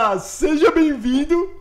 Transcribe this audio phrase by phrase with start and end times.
[0.00, 0.18] galera?
[0.18, 1.60] Seja bem-vindo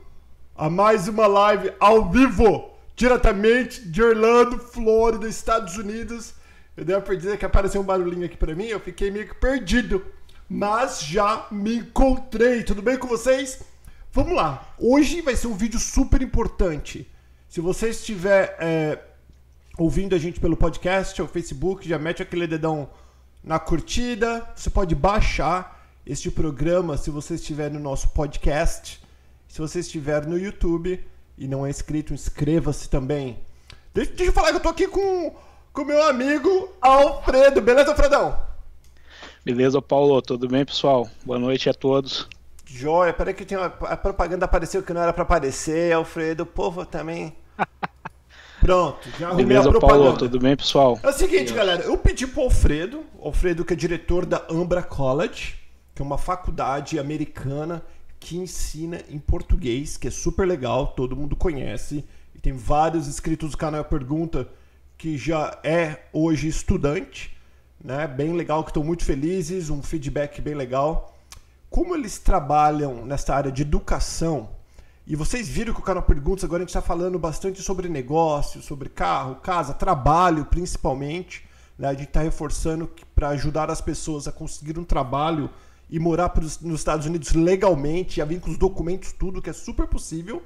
[0.55, 6.33] a mais uma live ao vivo, diretamente de Orlando, Flórida, Estados Unidos.
[6.77, 10.05] Eu devo perder que apareceu um barulhinho aqui pra mim, eu fiquei meio que perdido,
[10.47, 12.63] mas já me encontrei.
[12.63, 13.61] Tudo bem com vocês?
[14.11, 14.73] Vamos lá.
[14.79, 17.09] Hoje vai ser um vídeo super importante.
[17.49, 18.99] Se você estiver é,
[19.77, 22.89] ouvindo a gente pelo podcast ou Facebook, já mete aquele dedão
[23.43, 24.47] na curtida.
[24.55, 25.78] Você pode baixar
[26.09, 28.99] este programa se você estiver no nosso podcast.
[29.47, 30.99] Se você estiver no YouTube
[31.37, 33.37] e não é inscrito, inscreva-se também.
[33.93, 35.35] Deixa, deixa eu falar que eu tô aqui com
[35.75, 37.61] o meu amigo Alfredo.
[37.61, 38.39] Beleza, Alfredão?
[39.45, 40.19] Beleza, Paulo.
[40.19, 41.07] Tudo bem, pessoal?
[41.23, 42.27] Boa noite a todos.
[42.65, 46.41] Joia, peraí que tem uma, a propaganda apareceu que não era para aparecer, Alfredo.
[46.41, 47.35] O povo também.
[48.59, 50.03] Pronto, já arrumei Beleza, a propaganda.
[50.05, 50.17] Paulo.
[50.17, 50.99] Tudo bem, pessoal?
[51.03, 55.59] É o seguinte, galera, eu pedi pro Alfredo, Alfredo que é diretor da Ambra College,
[55.99, 57.83] que é uma faculdade americana
[58.21, 62.05] que ensina em português, que é super legal, todo mundo conhece.
[62.33, 64.47] E tem vários inscritos do canal Pergunta
[64.97, 67.35] que já é hoje estudante,
[67.83, 68.07] né?
[68.07, 71.17] Bem legal, que estão muito felizes, um feedback bem legal.
[71.69, 74.51] Como eles trabalham nessa área de educação,
[75.05, 78.61] e vocês viram que o canal Perguntas agora a gente está falando bastante sobre negócio,
[78.61, 81.45] sobre carro, casa, trabalho principalmente.
[81.77, 81.89] Né?
[81.89, 85.49] A gente está reforçando para ajudar as pessoas a conseguir um trabalho
[85.89, 89.53] e morar pros, nos Estados Unidos legalmente, já vir com os documentos, tudo, que é
[89.53, 90.41] super possível.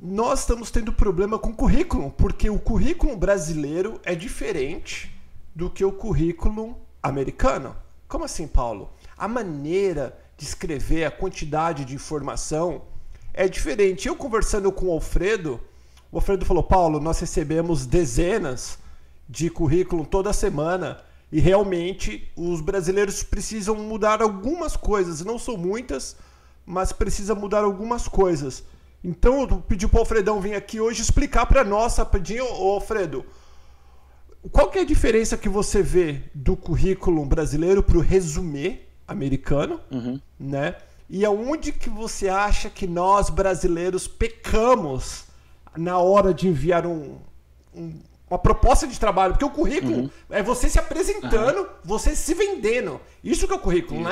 [0.00, 5.14] Nós estamos tendo problema com currículo, porque o currículo brasileiro é diferente
[5.54, 7.76] do que o currículo americano.
[8.08, 8.90] Como assim, Paulo?
[9.16, 12.82] A maneira de escrever, a quantidade de informação
[13.34, 14.08] é diferente.
[14.08, 15.60] Eu conversando com o Alfredo,
[16.10, 18.78] o Alfredo falou: Paulo, nós recebemos dezenas
[19.28, 25.24] de currículo toda semana e realmente os brasileiros precisam mudar algumas coisas.
[25.24, 26.16] Não são muitas,
[26.66, 28.62] mas precisa mudar algumas coisas.
[29.02, 33.24] Então eu pedi para o Alfredão vir aqui hoje explicar para nós, rapidinho, ô Alfredo.
[34.52, 39.80] Qual que é a diferença que você vê do currículo brasileiro para o resumê americano,
[39.90, 40.20] Uhum.
[40.38, 40.76] né?
[41.08, 45.24] E aonde que você acha que nós brasileiros pecamos
[45.76, 47.18] na hora de enviar um,
[47.74, 47.98] um-
[48.30, 49.32] uma proposta de trabalho?
[49.34, 53.00] Porque o currículo é você se apresentando, você se vendendo.
[53.24, 54.10] Isso que é o currículo, né?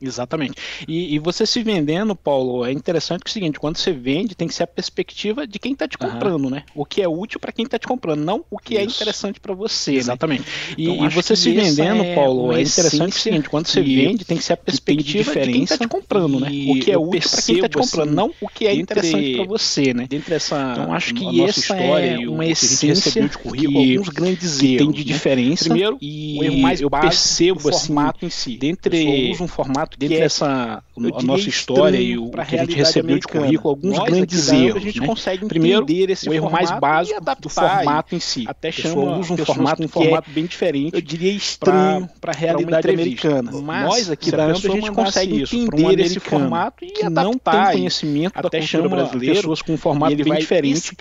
[0.00, 0.54] Exatamente.
[0.86, 4.34] E, e você se vendendo, Paulo, é interessante que é o seguinte, quando você vende,
[4.34, 6.62] tem que ser a perspectiva de quem está te comprando, né?
[6.74, 8.96] O que é útil para quem está te comprando, não o que é Isso.
[8.96, 9.98] interessante para você, né?
[9.98, 10.44] Exatamente.
[10.76, 13.66] E, Então, e você se vendendo, é Paulo, é interessante que é o seguinte, quando
[13.66, 16.48] você vende, tem que ser a tem de perspectiva de quem está te comprando, né?
[16.68, 18.74] O que é eu útil para quem está te comprando, assim, não o que é
[18.74, 20.06] interessante para você, né?
[20.08, 22.54] Dentre essa Então acho que a nossa essa história é e o uma que a
[22.54, 24.78] gente essência recebeu de currículo, que- alguns grandes erros.
[24.78, 25.04] tem de né?
[25.04, 25.64] diferença.
[25.64, 28.56] Primeiro, e o erro mais eu básico percebo do assim, formato em si.
[28.56, 32.18] dentre- pessoa usa um formato que dentre é essa eu a diria nossa história e
[32.18, 34.76] o que a gente recebeu de currículo, alguns Nós grandes erros.
[34.76, 35.06] a gente né?
[35.06, 38.44] consegue Primeiro, esse o erro mais básico do formato em si.
[38.46, 40.94] Até chama usa um formato um é, formato bem diferente.
[40.94, 43.52] eu diria estranho para a realidade americana.
[43.52, 47.78] Mas, nós aqui da a gente consegue isso entender esse formato e adaptar não tem
[47.78, 50.94] conhecimento da cultura cultura brasileira, pessoas com um formato bem diferente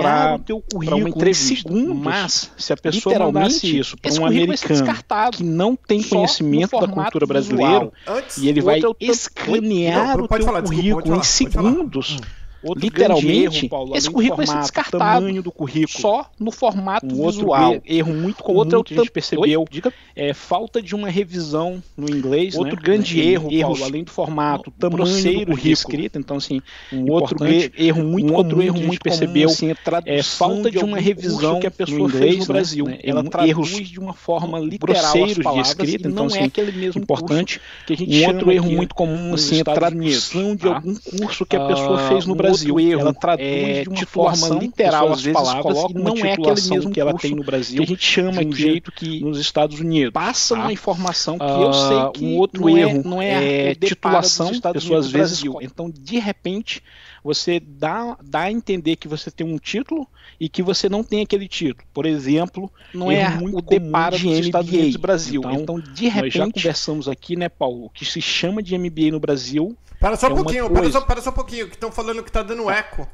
[0.00, 0.38] para
[0.74, 1.56] uma entrevista.
[1.56, 1.96] segundos.
[1.96, 4.94] Mas se a pessoa mandasse isso para um americano
[5.32, 7.90] que não tem conhecimento da cultura brasileira
[8.38, 12.18] e ele vai é o escanear Não, o teu falar, currículo em falar, segundos.
[12.62, 14.98] Outro Literalmente, erro, Paulo, esse currículo vai ser formato, descartado.
[15.20, 16.00] tamanho do currículo.
[16.00, 17.74] Só no formato um outro visual.
[17.74, 19.66] er- erro muito comum Outro é que a gente percebeu Oi?
[19.70, 19.92] Diga.
[20.16, 22.56] é falta de uma revisão no inglês.
[22.56, 22.82] Outro né?
[22.82, 23.24] grande Né?
[23.24, 25.72] erro, erros, Paulo, além do formato, no- tamanho do de currículo.
[25.72, 26.18] escrita.
[26.18, 26.60] Então, assim,
[26.92, 29.70] Um outro erro muito um comum outro erro que a gente muito comum, percebeu assim,
[29.70, 29.76] é,
[30.18, 32.58] é falta de uma revisão que a pessoa no fez inglês, no né?
[32.58, 32.84] Brasil.
[32.86, 32.98] Né?
[33.04, 36.34] Ela Um- traduz erros de uma forma literal as de palavras escrita, e então, não
[36.34, 39.58] é assim, aquele mesmo importante que a gente Um outro erro muito comum assim, é
[39.58, 40.74] Estados tradução de tá?
[40.76, 42.74] algum curso que a pessoa Ah, fez no um Brasil.
[42.74, 46.70] outro erro ela traduz é de uma forma literal as palavras e não é aquele
[46.70, 49.38] mesmo que ela tem no Brasil, que a gente chama de um jeito que nos
[49.38, 50.12] Estados Unidos.
[50.12, 50.62] passa tá?
[50.62, 53.74] uma informação que Ah, eu sei que um outro não erro é, não é, é
[53.74, 55.42] deparo titulação, pessoas às vezes.
[55.60, 56.82] Então, de repente,
[57.22, 60.06] você dá, dá a entender que você tem um título
[60.38, 61.86] e que você não tem aquele título.
[61.92, 64.70] Por exemplo, Não é muito o deparo de dos Estados.
[64.70, 65.40] Unidos do Brasil.
[65.40, 68.76] Então, Então, de Nós já repente, conversamos aqui, né, Paulo, o que se chama de
[68.78, 69.76] MBA no Brasil,
[70.06, 72.30] Para só É um pouquinho, para só, para só um pouquinho, que estão falando que
[72.30, 73.08] tá dando eco.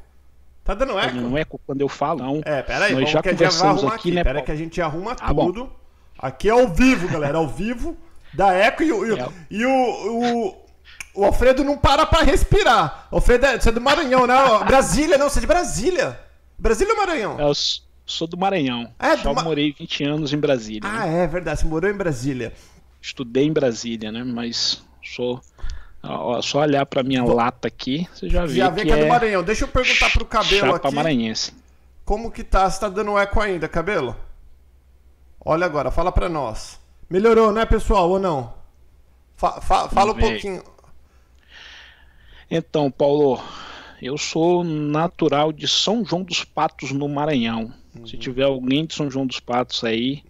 [0.65, 1.17] Tá dando eco?
[1.17, 2.41] não é quando eu falo, não.
[2.45, 4.13] É, pera aí, Nós já que conversamos arrumar aqui, aqui.
[4.17, 5.47] né, Pera que a gente arruma Tá bom.
[5.47, 5.73] tudo.
[6.19, 7.97] Aqui é ao vivo, galera, ao vivo.
[8.35, 9.29] Da eco e, o- e, o- É.
[9.51, 10.65] e o, o,
[11.15, 13.09] o Alfredo não para pra respirar.
[13.11, 14.35] Alfredo, é, você é do Maranhão, né?
[14.67, 16.21] Brasília, não, você é de Brasília.
[16.59, 17.41] Brasília ou Maranhão?
[17.41, 17.53] Eu
[18.07, 18.93] sou do Maranhão.
[18.99, 20.89] É, do Só Ma- morei 20 anos em Brasília.
[20.89, 20.99] né?
[21.01, 22.53] Ah, é verdade, você morou em Brasília.
[23.01, 24.23] Estudei em Brasília, né?
[24.23, 25.41] Mas sou
[26.03, 28.97] Ó, só olhar para minha lata aqui, você já vê já vê que, que é
[28.97, 29.43] do é Maranhão.
[29.43, 30.97] Deixa eu perguntar pro cabelo chapa aqui.
[30.97, 31.55] maranhense.
[32.05, 32.69] Como que tá?
[32.69, 34.17] Você tá dando eco ainda, cabelo?
[35.45, 36.81] Olha agora, fala pra nós.
[37.09, 38.53] Melhorou, né, pessoal, ou não?
[39.37, 40.63] Fa- fa- fala um pouquinho.
[42.51, 43.41] Então, Paulo,
[44.01, 47.73] eu sou natural de São João dos Patos, no Maranhão.
[48.07, 50.23] Se tiver alguém de São João dos Patos aí,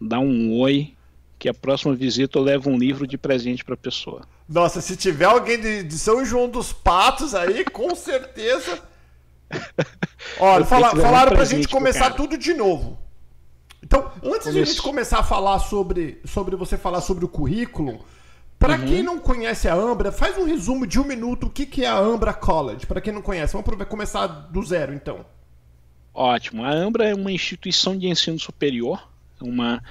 [0.00, 0.94] dá um oi,
[1.38, 4.22] que a próxima visita eu levo um livro de presente para a pessoa.
[4.52, 8.80] Nossa, se tiver alguém de, de São João dos Patos aí, com certeza.
[10.38, 12.14] Olha, fala- falaram pra gente começar cara.
[12.14, 12.98] tudo de novo.
[13.82, 18.04] Então, antes de a gente começar a falar sobre, sobre você falar sobre o currículo,
[18.58, 18.86] pra Uhum.
[18.86, 21.88] quem não conhece a Ambra, faz um resumo de um minuto o que, que é
[21.88, 23.54] a Ambra College, pra quem não conhece.
[23.54, 25.26] Vamos começar do zero, então.
[26.14, 26.64] Ótimo.
[26.64, 29.08] A Ambra é uma instituição de ensino superior,
[29.40, 29.82] uma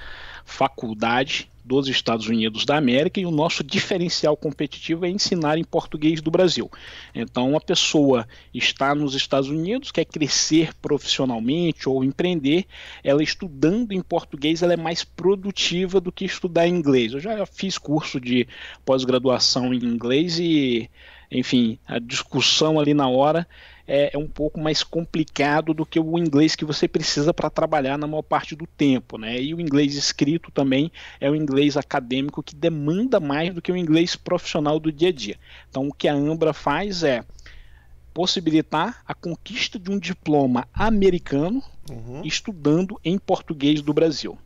[0.44, 6.20] faculdade dos Estados Unidos da América e o nosso diferencial competitivo é ensinar em português
[6.20, 6.70] do Brasil.
[7.14, 12.64] Então, uma pessoa está nos Estados Unidos, quer crescer profissionalmente ou empreender,
[13.04, 17.12] ela estudando em português, ela é mais produtiva do que estudar inglês.
[17.12, 18.46] Eu já fiz curso de
[18.84, 20.90] pós-graduação em inglês e,
[21.30, 23.46] enfim, a discussão ali na hora
[23.86, 27.98] é, é um pouco mais complicado do que o inglês que você precisa para trabalhar
[27.98, 29.40] na maior parte do tempo, né?
[29.40, 30.90] E o inglês escrito também
[31.20, 35.12] é o inglês acadêmico que demanda mais do que o inglês profissional do dia a
[35.12, 35.36] dia.
[35.68, 37.24] Então, o que a Ambra faz é
[38.14, 42.22] possibilitar a conquista de um diploma americano Uhum.
[42.24, 44.38] estudando em português do Brasil.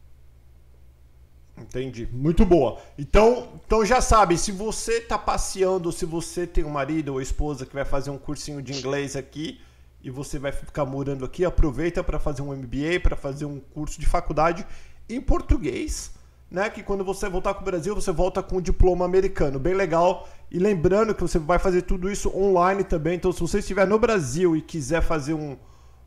[1.58, 2.06] Entendi.
[2.12, 2.78] Muito boa.
[2.98, 7.64] Então, então já sabe, se você tá passeando, se você tem um marido ou esposa
[7.64, 9.60] que vai fazer um cursinho de inglês aqui
[10.02, 13.98] e você vai ficar morando aqui, aproveita para fazer um MBA, para fazer um curso
[13.98, 14.66] de faculdade
[15.08, 16.12] em português,
[16.50, 16.68] né?
[16.68, 20.28] Que quando você voltar com o Brasil, você volta com um diploma americano, bem legal.
[20.50, 23.16] E lembrando que você vai fazer tudo isso online também.
[23.16, 25.56] Então, se você estiver no Brasil e quiser fazer um,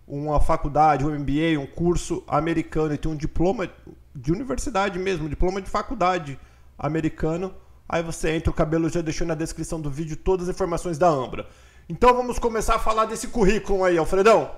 [0.08, 3.70] uma faculdade, um MBA, um curso americano e ter um diploma
[4.16, 6.40] de universidade mesmo, diploma de faculdade
[6.78, 7.54] americano,
[7.88, 11.08] aí você entra, o cabelo já deixou na descrição do vídeo todas as informações da
[11.08, 11.48] Ambra.
[11.88, 14.52] Então vamos começar a falar desse currículo aí, Alfredão.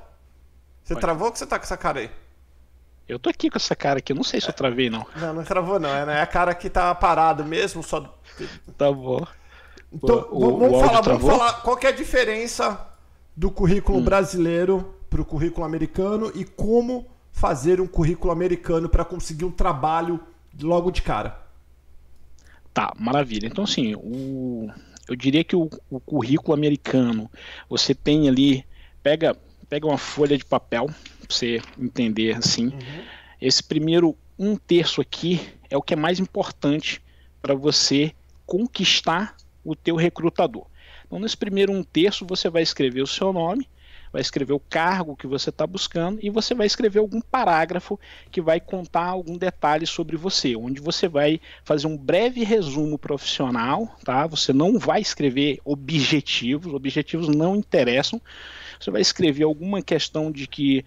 [0.84, 1.02] Você Vai.
[1.02, 2.12] travou ou que você tá com essa cara aí?
[3.08, 5.06] Eu tô aqui com essa cara aqui, eu não sei se eu travei não.
[5.16, 6.18] Não, não travou não, é, né?
[6.20, 8.18] é a cara que tá parado mesmo, só...
[8.78, 9.26] Tá bom.
[9.92, 12.88] Então, O- vamos, o falar, vamos falar qual é a diferença
[13.36, 14.04] do currículo Hum.
[14.06, 17.06] brasileiro para o currículo americano e como
[17.42, 20.20] fazer um currículo americano para conseguir um trabalho
[20.62, 21.42] logo de cara.
[22.72, 23.48] Tá, maravilha.
[23.48, 24.70] Então, assim, o,
[25.10, 27.32] eu diria que o, o currículo americano,
[27.68, 28.64] você tem ali,
[29.02, 29.36] pega,
[29.68, 32.72] pega uma folha de papel, pra você entender assim.
[33.42, 37.02] Esse primeiro um terço aqui é o que é mais importante
[37.42, 38.14] para você
[38.46, 39.36] conquistar
[39.66, 40.68] o teu recrutador.
[41.08, 43.68] Então, nesse primeiro um terço, você vai escrever o seu nome,
[44.12, 48.00] vai escrever o cargo que você está buscando e você vai escrever algum parágrafo
[48.30, 53.96] que vai contar algum detalhe sobre você, onde você vai fazer um breve resumo profissional,
[54.04, 54.28] tá?
[54.28, 58.22] Você não vai escrever objetivos, objetivos não interessam.
[58.82, 60.84] Você vai escrever alguma questão de que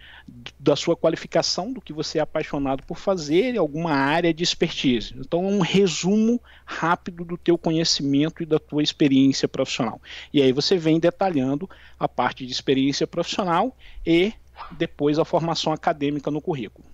[0.59, 5.15] da sua qualificação, do que você é apaixonado por fazer, e alguma área de expertise.
[5.17, 10.01] Então, é um resumo rápido do teu conhecimento e da tua experiência profissional.
[10.33, 14.33] E aí você vem detalhando a parte de experiência profissional e
[14.73, 16.85] depois a formação acadêmica no currículo.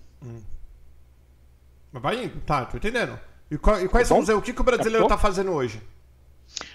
[1.91, 3.19] Mas vai indo, tá, tô entendendo.
[3.49, 5.17] E, qual- e quais Tá são os o que, que o brasileiro Captou?
[5.17, 5.81] tá fazendo hoje?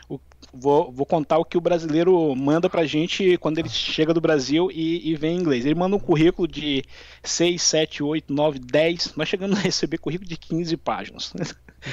[0.09, 0.21] O-
[0.53, 4.71] vou, vou contar o que o brasileiro manda pra gente quando ele chega do Brasil
[4.73, 5.65] e, e vem em inglês.
[5.67, 6.85] Ele manda um currículo de
[7.23, 9.15] 6, 7, 8, 9, 10.
[9.17, 11.33] Nós chegamos a receber currículo de 15 páginas.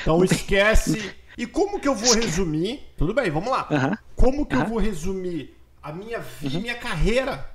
[0.01, 1.13] Então esquece.
[1.37, 2.81] E como que eu vou resumir?
[2.97, 3.67] Tudo bem, vamos lá.
[3.71, 4.69] Aham, Como que eu Aham.
[4.69, 7.49] vou resumir a minha vida, minha carreira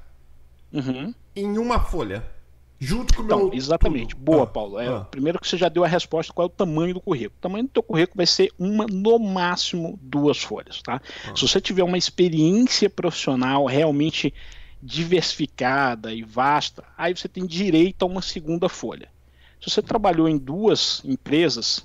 [0.72, 1.14] uhum.
[1.36, 2.24] em uma folha?
[2.80, 3.36] Junto com o meu.
[3.38, 4.14] Então, exatamente.
[4.14, 4.24] tudo.
[4.24, 4.78] Boa, Ah, Paulo.
[4.78, 5.00] É, ah.
[5.00, 7.36] Primeiro que você já deu a resposta qual é o tamanho do currículo.
[7.36, 11.00] O tamanho do teu currículo vai ser uma, no máximo, duas folhas, tá?
[11.26, 11.34] Ah.
[11.34, 14.32] Se você tiver uma experiência profissional realmente
[14.80, 19.08] diversificada e vasta, aí você tem direito a uma segunda folha.
[19.60, 21.84] Se você trabalhou em duas empresas,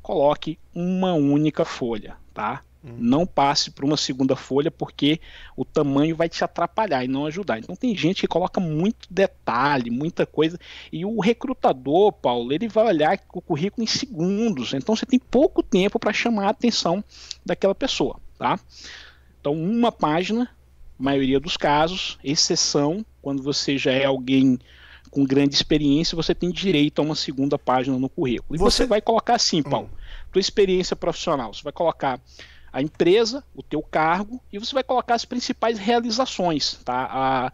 [0.00, 2.62] coloque uma única folha, tá?
[2.96, 5.20] Não passe para uma segunda folha porque
[5.56, 7.58] o tamanho vai te atrapalhar e não ajudar.
[7.58, 10.58] Então tem gente que coloca muito detalhe, muita coisa,
[10.92, 14.72] e o recrutador, Paulo, ele vai olhar o currículo em segundos.
[14.74, 17.04] Então você tem pouco tempo para chamar a atenção
[17.44, 18.58] daquela pessoa, tá?
[19.40, 20.48] Então uma página,
[20.98, 24.58] maioria dos casos, exceção quando você já é alguém
[25.10, 28.54] com grande experiência, você tem direito a uma segunda página no currículo.
[28.54, 29.90] E Você- você, vai colocar assim, Paulo,
[30.30, 31.52] tua experiência profissional.
[31.52, 32.20] Você vai colocar
[32.72, 37.08] a empresa, o teu cargo e você vai colocar as principais realizações, tá?
[37.10, 37.52] A,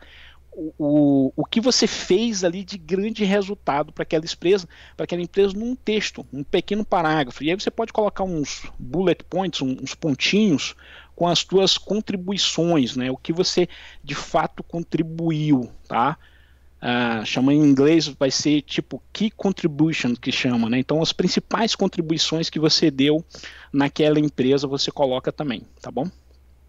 [0.78, 5.52] o, o, que você fez ali de grande resultado para aquela empresa, para aquela empresa
[5.56, 7.42] num texto, um pequeno parágrafo.
[7.42, 10.74] E aí você pode colocar uns bullet points, uns pontinhos
[11.16, 13.10] com as suas contribuições, né?
[13.10, 13.68] O que você
[14.02, 16.18] de fato contribuiu, tá?
[16.84, 20.78] Uh, chama em inglês vai ser tipo key contribution que chama, né?
[20.78, 23.24] Então as principais contribuições que você deu
[23.72, 26.10] naquela empresa você coloca também, tá bom?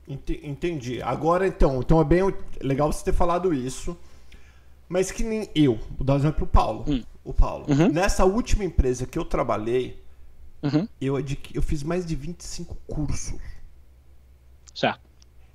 [0.08, 1.02] Entendi.
[1.02, 2.22] Agora então, então é bem
[2.62, 3.98] legal você ter falado isso.
[4.88, 6.86] Mas que nem eu, vou dar um exemplo pro Paulo.
[6.88, 7.04] Hum.
[7.24, 7.66] O Paulo.
[7.68, 7.92] Uhum.
[7.92, 10.02] Nessa última empresa que eu trabalhei,
[10.64, 10.88] uhum.
[11.02, 11.16] eu,
[11.54, 13.38] eu fiz mais de 25 cursos.
[14.74, 15.02] Certo.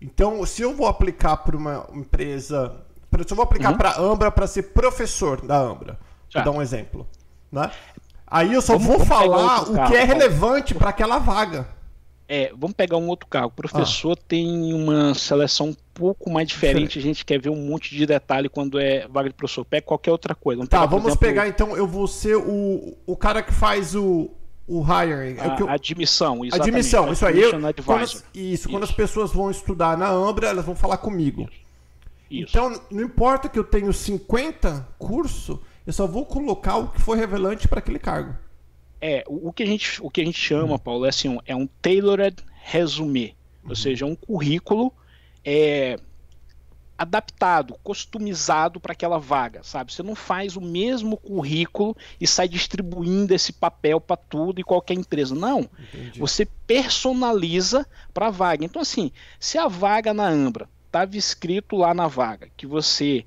[0.03, 2.85] Então, se eu vou aplicar para uma empresa.
[3.27, 3.79] Se eu vou aplicar uhum.
[3.79, 5.99] para a Ambra para ser professor da Ambra,
[6.33, 7.07] vou dar um exemplo.
[7.51, 7.71] Né?
[8.27, 11.67] Aí eu só vamos, vou vamos falar o que é relevante para aquela vaga.
[12.33, 13.49] É, vamos pegar um outro carro.
[13.49, 14.25] O professor ah.
[14.29, 16.97] tem uma seleção um pouco mais diferente.
[16.97, 19.65] A gente quer ver um monte de detalhe quando é vaga de professor.
[19.65, 20.59] Pega qualquer outra coisa.
[20.59, 21.77] Vamos tá, pegar, vamos exemplo, pegar então.
[21.77, 24.31] Eu vou ser o, o cara que faz o,
[24.69, 25.41] o hiring.
[25.41, 25.69] É a, eu...
[25.69, 26.69] Admissão, exatamente.
[26.69, 27.43] Admissão, isso aí.
[27.43, 27.51] Eu,
[27.85, 31.43] quando as, isso, isso, quando as pessoas vão estudar na Ambra, elas vão falar comigo.
[31.43, 31.70] Isso.
[32.31, 37.17] Então, não importa que eu tenho 50 cursos, eu só vou colocar o que for
[37.17, 38.37] relevante para aquele cargo.
[39.01, 41.67] É, o, que a gente, o que a gente chama, Paulo, é assim, é um
[41.67, 43.35] tailored resume,
[43.65, 43.75] ou uhum.
[43.75, 44.93] seja, um currículo
[45.45, 45.99] é,
[46.97, 49.91] adaptado, customizado para aquela vaga, sabe?
[49.91, 54.95] Você não faz o mesmo currículo e sai distribuindo esse papel para tudo e qualquer
[54.95, 55.35] empresa.
[55.35, 55.69] Não.
[55.79, 56.21] Entendi.
[56.21, 58.67] Você personaliza para a vaga.
[58.67, 59.11] Então, assim,
[59.41, 63.25] se a vaga na Ambra estava escrito lá na vaga que você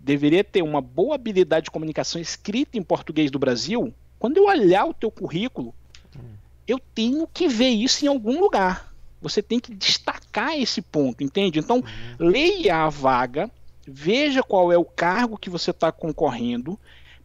[0.00, 4.84] deveria ter uma boa habilidade de comunicação escrita em português do Brasil, quando eu olhar
[4.84, 5.72] o teu currículo,
[6.66, 8.92] eu tenho que ver isso em algum lugar.
[9.22, 11.58] Você tem que destacar esse ponto, entende?
[11.58, 12.28] Então, uhum.
[12.28, 13.50] leia a vaga,
[13.86, 16.78] veja qual é o cargo que você está concorrendo,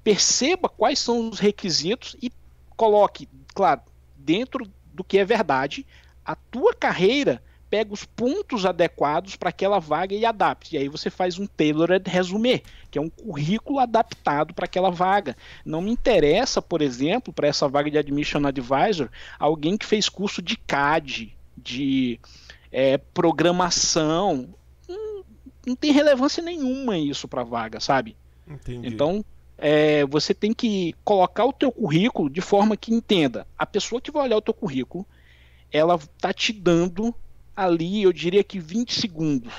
[0.03, 2.31] perceba quais são os requisitos e
[2.77, 3.81] coloque, claro,
[4.15, 5.85] dentro do que é verdade,
[6.23, 10.75] a tua carreira pega os pontos adequados para aquela vaga e adapte.
[10.75, 15.37] E aí você faz um tailored resume, que é um currículo adaptado para aquela vaga.
[15.63, 20.41] Não me interessa, por exemplo, para essa vaga de admission advisor, alguém que fez curso
[20.41, 22.19] de CAD, de
[22.71, 24.49] é, programação.
[24.87, 25.23] Não,
[25.67, 28.15] não, tem relevância nenhuma isso para a vaga, sabe?
[28.47, 28.87] Entendi.
[28.87, 29.23] Então,
[29.57, 33.45] é, você tem que colocar o teu currículo de forma que entenda.
[33.57, 35.05] A pessoa que vai olhar o teu currículo,
[35.71, 37.13] ela tá te dando
[37.59, 39.53] ali, eu diria que 20 segundos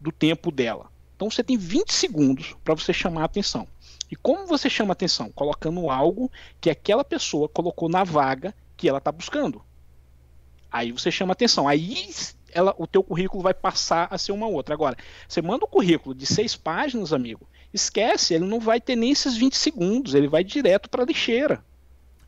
[0.00, 0.90] do tempo dela.
[1.14, 3.66] Então você tem 20 segundos para você chamar a atenção.
[4.10, 5.30] E como você chama a atenção?
[5.30, 6.30] Colocando algo
[6.60, 9.62] que aquela pessoa colocou na vaga que ela está buscando.
[10.70, 11.68] Aí você chama a atenção.
[11.68, 12.08] Aí
[12.52, 14.74] ela, o teu currículo vai passar a ser uma outra.
[14.74, 14.96] Agora,
[15.28, 19.36] você manda um currículo de seis páginas, amigo, esquece, ele não vai ter nem esses
[19.36, 21.64] 20 segundos, ele vai direto para a lixeira.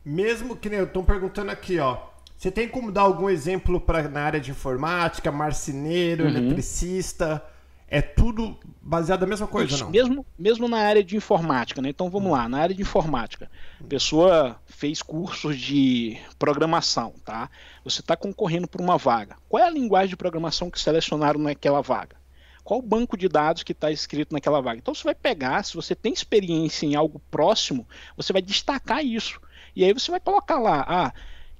[0.05, 1.97] Mesmo que nem eu estou perguntando aqui, ó,
[2.37, 6.29] você tem como dar algum exemplo para na área de informática, marceneiro, uhum.
[6.29, 7.43] eletricista?
[7.89, 9.89] É tudo baseado na mesma coisa, não?
[9.89, 11.89] Mesmo, mesmo na área de informática, né?
[11.89, 13.49] Então vamos lá, na área de informática.
[13.79, 17.49] A pessoa fez cursos de programação, tá?
[17.83, 19.37] Você está concorrendo por uma vaga.
[19.49, 22.17] Qual é a linguagem de programação que selecionaram naquela vaga?
[22.63, 24.77] Qual o banco de dados que está escrito naquela vaga?
[24.77, 29.39] Então você vai pegar, se você tem experiência em algo próximo, você vai destacar isso.
[29.73, 31.13] E aí você vai colocar lá, ah,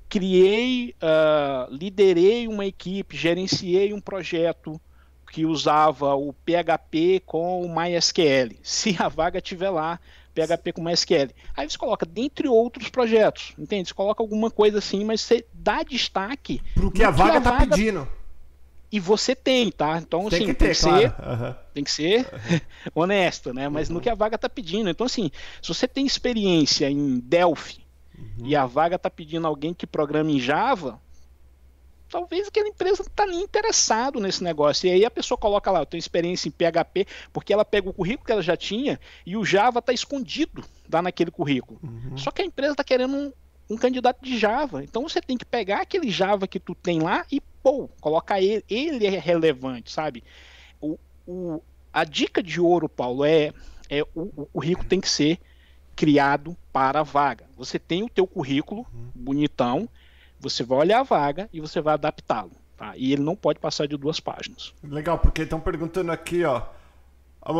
[0.10, 4.80] criei, uh, liderei uma equipe, gerenciei um projeto
[5.32, 8.56] que usava o PHP com o MySQL.
[8.64, 10.00] Se a vaga tiver lá,
[10.34, 11.30] PHP com MySQL.
[11.56, 13.90] Aí você coloca, dentre outros projetos, entende?
[13.90, 16.62] Você coloca alguma coisa assim, mas você dá destaque.
[16.74, 18.08] Pro que a vaga está pedindo.
[18.90, 19.98] E você tem, tá?
[19.98, 21.02] Então, tem assim, que ter, tem, que claro.
[21.02, 21.56] ser, uhum.
[21.74, 22.60] tem que ser uhum.
[23.04, 23.68] honesto, né?
[23.68, 23.96] Mas uhum.
[23.96, 24.90] no que a vaga está pedindo.
[24.90, 25.30] Então, assim,
[25.62, 27.86] se você tem experiência em Delphi,
[28.18, 28.46] uhum.
[28.46, 31.00] e a vaga está pedindo alguém que programa em Java,
[32.10, 34.88] talvez aquela empresa não está nem interessado nesse negócio.
[34.88, 37.94] E aí a pessoa coloca lá, eu tenho experiência em PHP, porque ela pega o
[37.94, 41.80] currículo que ela já tinha e o Java está escondido lá naquele currículo.
[41.84, 42.18] Uhum.
[42.18, 43.34] Só que a empresa está querendo um,
[43.70, 44.84] um, candidato de Java.
[44.84, 48.64] Então você tem que pegar aquele Java que tu tem lá e, pô, colocar ele.
[48.70, 50.24] Ele é relevante, sabe?
[50.80, 50.98] O,
[51.28, 53.52] o, a dica de ouro, Paulo, é,
[53.90, 55.40] é o, o currículo tem que ser
[55.98, 57.46] criado para a vaga.
[57.58, 59.10] Você tem o teu currículo uhum.
[59.16, 59.90] bonitão,
[60.40, 62.52] você vai olhar a vaga e você vai adaptá-lo.
[62.78, 62.94] Tá?
[62.96, 64.72] E ele não pode passar de duas páginas.
[64.84, 66.62] Legal, porque estão perguntando aqui, ó.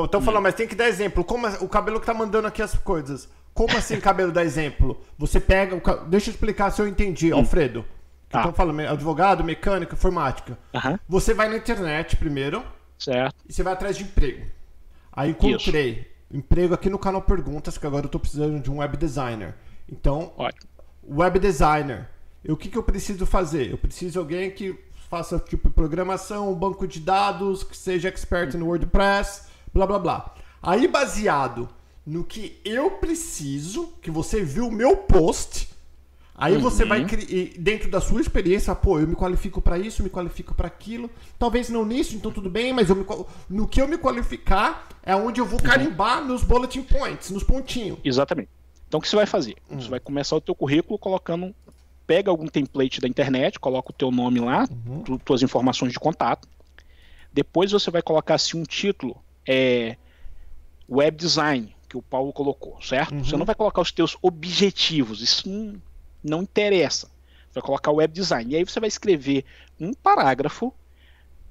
[0.06, 0.44] Estão falando, hum.
[0.44, 1.24] mas tem que dar exemplo.
[1.24, 3.28] Como o cabelo que tá mandando aqui as coisas.
[3.54, 5.02] Como assim cabelo dá exemplo?
[5.18, 5.76] Você pega.
[5.76, 6.06] O...
[6.06, 7.38] Deixa eu explicar se eu entendi, hum.
[7.38, 7.84] Alfredo.
[8.30, 8.42] Tá.
[8.42, 10.58] Então falando advogado, mecânica, informática.
[10.76, 11.00] Uhum.
[11.10, 12.64] Você vai na internet primeiro.
[13.00, 13.36] Certo.
[13.48, 14.46] E você vai atrás de emprego.
[15.12, 16.17] Aí encontrei Isso.
[16.32, 19.56] Emprego aqui no canal Perguntas, que agora eu tô precisando de um web designer.
[19.90, 20.70] Então, Ótimo.
[21.04, 22.10] web designer.
[22.44, 23.72] E o que, que eu preciso fazer?
[23.72, 24.78] Eu preciso de alguém que
[25.10, 29.44] faça tipo programação, banco de dados, que seja expert no WordPress,
[29.74, 30.36] blá blá blá.
[30.62, 31.70] Aí baseado
[32.06, 35.70] no que eu preciso, que você viu o meu post,
[36.38, 36.62] aí uhum.
[36.62, 37.04] você vai
[37.58, 41.10] dentro da sua experiência, pô, eu me qualifico para isso, me qualifico para aquilo.
[41.40, 43.06] Talvez não nisso, então tudo bem, mas me,
[43.50, 45.66] no que eu me qualificar é onde eu vou uhum.
[45.66, 48.00] carimbar nos bulletin points, nos pontinhos.
[48.04, 48.50] Exatamente.
[48.88, 49.56] Então o que você vai fazer?
[49.70, 49.82] Uhum.
[49.82, 51.54] Você vai começar o teu currículo colocando
[52.08, 55.04] pega algum template da internet, coloca o teu nome lá, uhum.
[55.04, 56.48] tu, tuas informações de contato.
[57.34, 59.98] Depois você vai colocar assim um título, é
[60.90, 63.14] web design, que o Paulo colocou, certo?
[63.14, 63.24] Uhum.
[63.24, 65.82] Você não vai colocar os teus objetivos, isso não,
[66.28, 67.08] não interessa.
[67.48, 68.54] Você vai colocar web design.
[68.54, 69.46] E aí você vai escrever
[69.80, 70.74] um parágrafo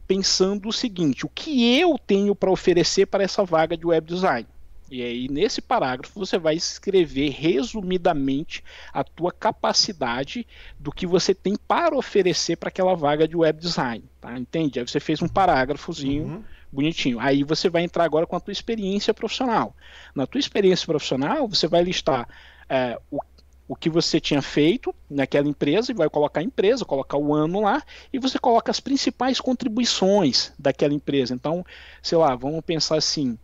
[0.06, 4.46] pensando o seguinte: o que eu tenho para oferecer para essa vaga de web design?
[4.88, 10.46] E aí, nesse parágrafo, você vai escrever resumidamente a tua capacidade
[10.78, 14.04] do que você tem para oferecer para aquela vaga de web design.
[14.20, 14.38] Tá?
[14.38, 14.78] Entende?
[14.78, 16.44] Aí você fez um parágrafozinho uhum.
[16.70, 17.18] bonitinho.
[17.18, 19.74] Aí você vai entrar agora com a tua experiência profissional.
[20.14, 22.28] Na tua experiência profissional, você vai listar
[22.68, 23.18] é, o
[23.68, 27.62] o que você tinha feito naquela empresa e vai colocar a empresa, colocar o ano
[27.62, 27.82] lá
[28.12, 31.34] e você coloca as principais contribuições daquela empresa.
[31.34, 31.64] Então,
[32.02, 33.36] sei lá, vamos pensar assim: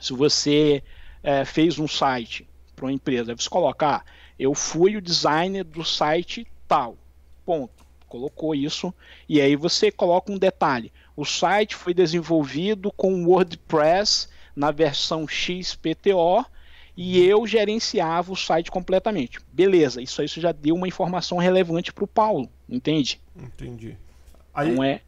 [0.00, 0.82] se você
[1.22, 4.02] é, fez um site para uma empresa, você coloca, ah,
[4.38, 6.96] eu fui o designer do site tal,
[7.44, 7.82] ponto.
[8.08, 8.92] Colocou isso
[9.26, 10.92] e aí você coloca um detalhe.
[11.16, 16.44] O site foi desenvolvido com WordPress na versão XPTO
[16.96, 19.38] e eu gerenciava o site completamente.
[19.52, 23.20] Beleza, isso aí já deu uma informação relevante para o Paulo, entende?
[23.36, 23.96] Entendi.
[24.54, 24.70] Aí...
[24.70, 25.00] Então é,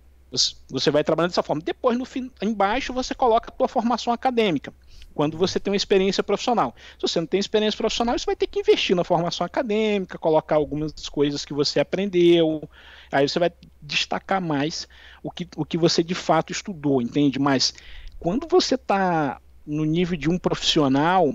[0.69, 1.63] você vai trabalhando dessa forma.
[1.63, 2.07] Depois, no
[2.43, 4.73] embaixo, você coloca a tua formação acadêmica
[5.15, 6.75] quando você tem uma experiência profissional.
[6.99, 10.57] Se você não tem experiência profissional, você vai ter que investir na formação acadêmica, colocar
[10.57, 12.69] algumas coisas que você aprendeu,
[13.13, 14.89] aí você vai destacar mais
[15.23, 17.39] o que, o que você de fato estudou, entende?
[17.39, 17.73] Mas
[18.19, 21.33] quando você está no nível de um profissional,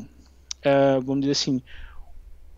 [0.66, 1.62] uh, vamos dizer assim,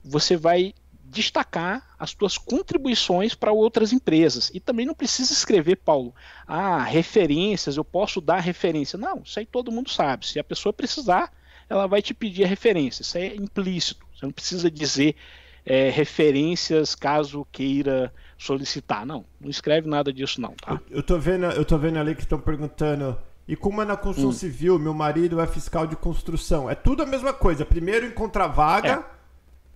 [0.04, 0.74] você vai
[1.12, 4.50] destacar as tuas contribuições para outras empresas.
[4.54, 6.16] E também não precisa escrever, Paulo,
[6.48, 8.98] ah, referências, eu posso dar referência.
[8.98, 10.26] Não, isso aí todo mundo sabe.
[10.26, 11.32] Se a pessoa precisar,
[11.70, 13.02] ela vai te pedir a referência.
[13.02, 14.06] Isso é implícito.
[14.16, 15.16] Você não precisa dizer
[15.66, 19.06] é, referências caso queira solicitar.
[19.06, 20.80] Não, não escreve nada disso não, tá?
[20.90, 23.18] Eu, eu tô vendo, eu tô vendo ali que estão perguntando
[23.52, 24.34] e como é na construção hum.
[24.34, 26.70] civil, meu marido é fiscal de construção.
[26.70, 27.66] É tudo a mesma coisa.
[27.66, 29.22] Primeiro encontrar vaga, é.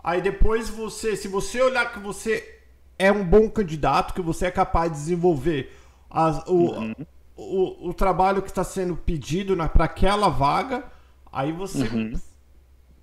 [0.01, 2.61] Aí depois você, se você olhar que você
[2.97, 5.75] é um bom candidato, que você é capaz de desenvolver
[6.09, 6.95] as, o, uhum.
[7.35, 10.85] o, o, trabalho que está sendo pedido para aquela vaga,
[11.29, 12.13] aí você uhum.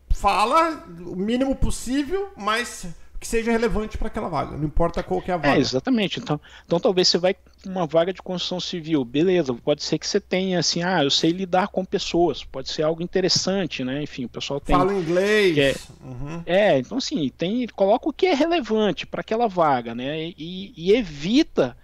[0.09, 2.87] fala o mínimo possível, mas
[3.23, 5.55] que seja relevante para aquela vaga, não importa qual que é a vaga.
[5.55, 6.19] É, exatamente.
[6.19, 10.21] Então, então talvez você vai uma vaga de construção civil, beleza, pode ser que você
[10.21, 14.03] tenha assim, ah, eu sei lidar com pessoas, pode ser algo interessante, né?
[14.03, 15.57] Enfim, o pessoal tem Fala inglês.
[15.57, 16.43] É, uhum.
[16.45, 20.33] é, então assim, tem coloca o que é relevante para aquela vaga, né?
[20.37, 21.77] E, e evita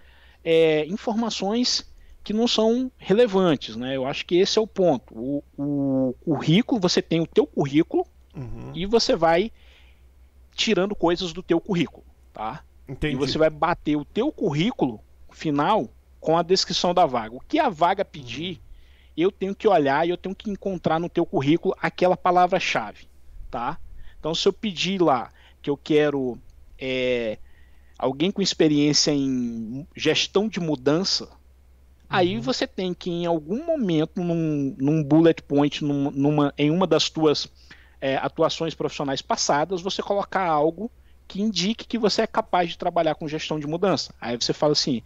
[0.43, 1.89] é, informações
[2.21, 3.95] que não são relevantes, né?
[3.95, 5.13] Eu acho que esse é o ponto.
[5.15, 8.73] O, o currículo, você tem o teu currículo uhum.
[8.75, 9.53] e você vai
[10.59, 12.63] tirando coisas do teu currículo, tá?
[12.87, 13.15] Entendi.
[13.15, 14.99] E você vai bater o teu currículo
[15.31, 17.33] final com a descrição da vaga.
[17.33, 18.59] O que a vaga pedir,
[19.15, 23.07] eu tenho que olhar e eu tenho que encontrar no teu currículo aquela palavra-chave,
[23.49, 23.79] tá?
[24.19, 25.29] Então, se eu pedir lá
[25.61, 26.37] que eu quero
[26.77, 27.37] é,
[27.97, 31.29] alguém com experiência em gestão de mudança, uhum.
[32.09, 36.85] aí você tem que, em algum momento, num, num bullet point, num, numa, em uma
[36.85, 37.47] das tuas
[38.01, 40.91] é, atuações profissionais passadas, você colocar algo
[41.27, 44.13] que indique que você é capaz de trabalhar com gestão de mudança.
[44.19, 45.01] Aí você fala assim: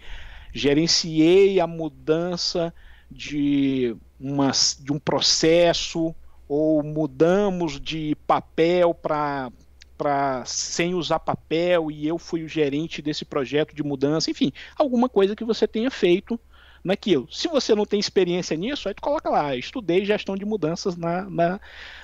[0.54, 2.74] gerenciei a mudança
[3.10, 6.16] de, uma, de um processo,
[6.48, 9.52] ou mudamos de papel para
[9.96, 15.08] para sem usar papel e eu fui o gerente desse projeto de mudança, enfim, alguma
[15.08, 16.38] coisa que você tenha feito
[16.84, 17.28] naquilo.
[17.32, 21.30] Se você não tem experiência nisso, aí tu coloca lá, estudei gestão de mudanças na,
[21.30, 21.60] na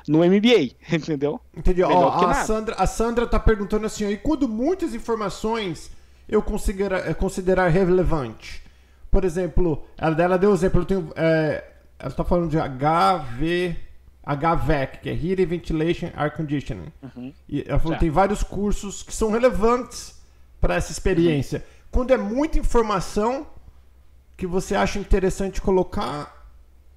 [0.07, 1.39] no MBA, entendeu?
[1.55, 1.83] Entendi.
[1.83, 5.91] Ó, a, Sandra, a Sandra tá perguntando assim, e quando muitas informações
[6.27, 8.63] eu considerar, considerar relevante?
[9.11, 11.63] Por exemplo, ela dela deu exemplo, eu tenho, é,
[11.97, 13.75] ela está falando de HV,
[14.23, 16.93] HVAC, que é Heating, Ventilation, Air Conditioning.
[17.01, 17.33] Uhum.
[17.47, 20.21] E ela falou que tem vários cursos que são relevantes
[20.61, 21.59] para essa experiência.
[21.59, 21.63] Uhum.
[21.91, 23.47] Quando é muita informação
[24.39, 26.47] que você acha interessante colocar,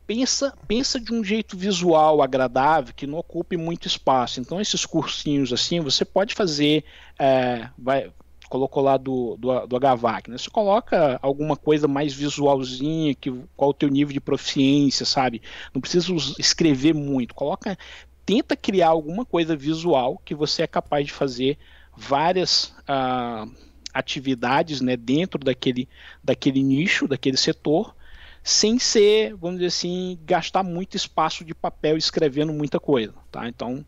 [0.06, 4.40] pensa, pensa de um jeito visual agradável que não ocupe muito espaço.
[4.40, 6.84] Então esses cursinhos assim, você pode fazer,
[7.18, 8.12] é, vai,
[8.48, 10.38] colocou lá do, do, do HVAC, né?
[10.38, 15.42] Você coloca alguma coisa mais visualzinha, que, qual o teu nível de proficiência, sabe?
[15.74, 17.76] Não precisa escrever muito, coloca,
[18.24, 21.58] tenta criar alguma coisa visual que você é capaz de fazer
[21.96, 23.46] várias ah,
[23.92, 25.88] atividades né, dentro daquele,
[26.22, 27.94] daquele nicho, daquele setor,
[28.42, 33.48] sem ser, vamos dizer assim, gastar muito espaço de papel escrevendo muita coisa, tá?
[33.48, 33.84] Então,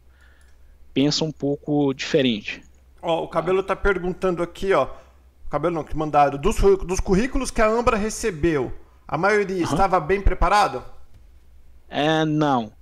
[0.92, 2.62] pensa um pouco diferente.
[3.02, 4.84] Ó, o Cabelo tá perguntando aqui, ó,
[5.46, 8.72] o Cabelo não, que mandaram, dos, dos currículos que a Ambra recebeu,
[9.06, 9.72] a maioria uhum.
[9.72, 10.84] estava bem preparado?
[11.88, 12.72] É, não.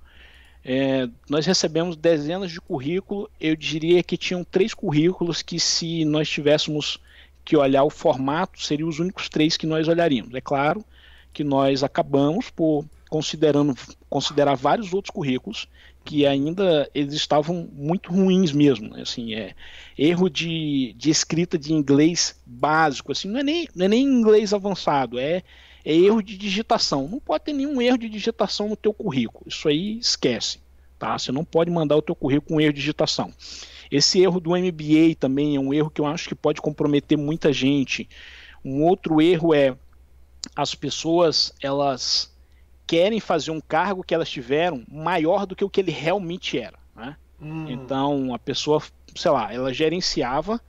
[0.63, 6.29] É, nós recebemos dezenas de currículos, eu diria que tinham três currículos que se nós
[6.29, 7.01] tivéssemos
[7.43, 10.33] que olhar o formato, seriam os únicos três que nós olharíamos.
[10.33, 10.83] É claro
[11.33, 13.75] que nós acabamos por considerando
[14.09, 15.67] considerar vários outros currículos
[16.03, 19.03] que ainda eles estavam muito ruins mesmo, né?
[19.03, 19.55] assim, é
[19.97, 24.53] erro de, de escrita de inglês básico, assim, não é nem, não é nem inglês
[24.53, 25.43] avançado, é,
[25.85, 27.07] é erro de digitação.
[27.07, 29.45] Não pode ter nenhum erro de digitação no teu currículo.
[29.47, 30.59] Isso aí esquece,
[30.99, 31.17] tá?
[31.17, 33.31] Você não pode mandar o teu currículo com erro de digitação.
[33.93, 37.53] Esse erro do MBA também é um erro que eu acho que pode comprometer muita
[37.53, 38.09] gente.
[38.65, 39.77] Um outro erro é
[40.55, 42.33] as pessoas elas
[42.87, 46.79] querem fazer um cargo que elas tiveram maior do que o que ele realmente era.
[46.95, 47.15] Né?
[47.39, 47.69] Hum.
[47.69, 48.81] Então a pessoa,
[49.15, 50.59] sei lá, ela gerenciava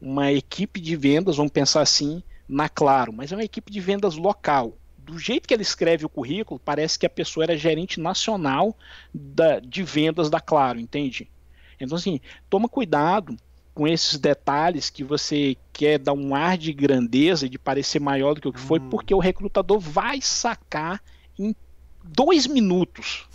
[0.00, 4.16] uma equipe de vendas, vamos pensar assim, na Claro, mas é uma equipe de vendas
[4.16, 4.76] local.
[4.98, 8.76] Do jeito que ele escreve o currículo, parece que a pessoa era gerente nacional
[9.14, 11.30] da, de vendas da Claro, entende?
[11.80, 13.36] Então, assim, toma cuidado
[13.74, 18.34] com esses detalhes que você quer dar um ar de grandeza e de parecer maior
[18.34, 18.88] do que o que foi, hum.
[18.88, 21.02] porque o recrutador vai sacar
[21.38, 21.54] em
[22.02, 23.28] dois minutos.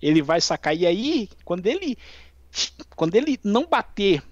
[0.00, 0.76] Ele vai sacar.
[0.76, 1.96] E aí, quando ele,
[2.94, 4.22] quando ele não bater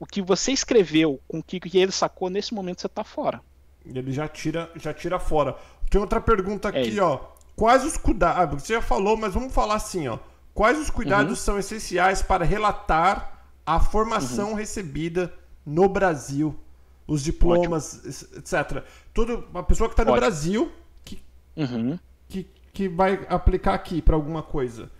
[0.00, 3.40] o que você escreveu com o que ele sacou, nesse momento você está fora.
[3.86, 5.56] Ele já tira, já tira fora.
[5.88, 7.20] Tem outra pergunta é aqui, é ó.
[7.54, 8.42] Quais os cuidados.
[8.42, 10.18] Ah, você já falou, mas vamos falar assim, ó.
[10.54, 11.44] Quais os cuidados uhum.
[11.44, 14.54] são essenciais para relatar a formação uhum.
[14.54, 15.34] recebida
[15.66, 16.54] no Brasil,
[17.06, 18.38] os diplomas, Ótimo.
[18.38, 18.84] etc.
[19.12, 20.20] Tudo, uma pessoa que está no Ótimo.
[20.20, 20.72] Brasil
[21.04, 21.22] que,
[21.56, 21.98] uhum.
[22.28, 24.90] que, que vai aplicar aqui para alguma coisa.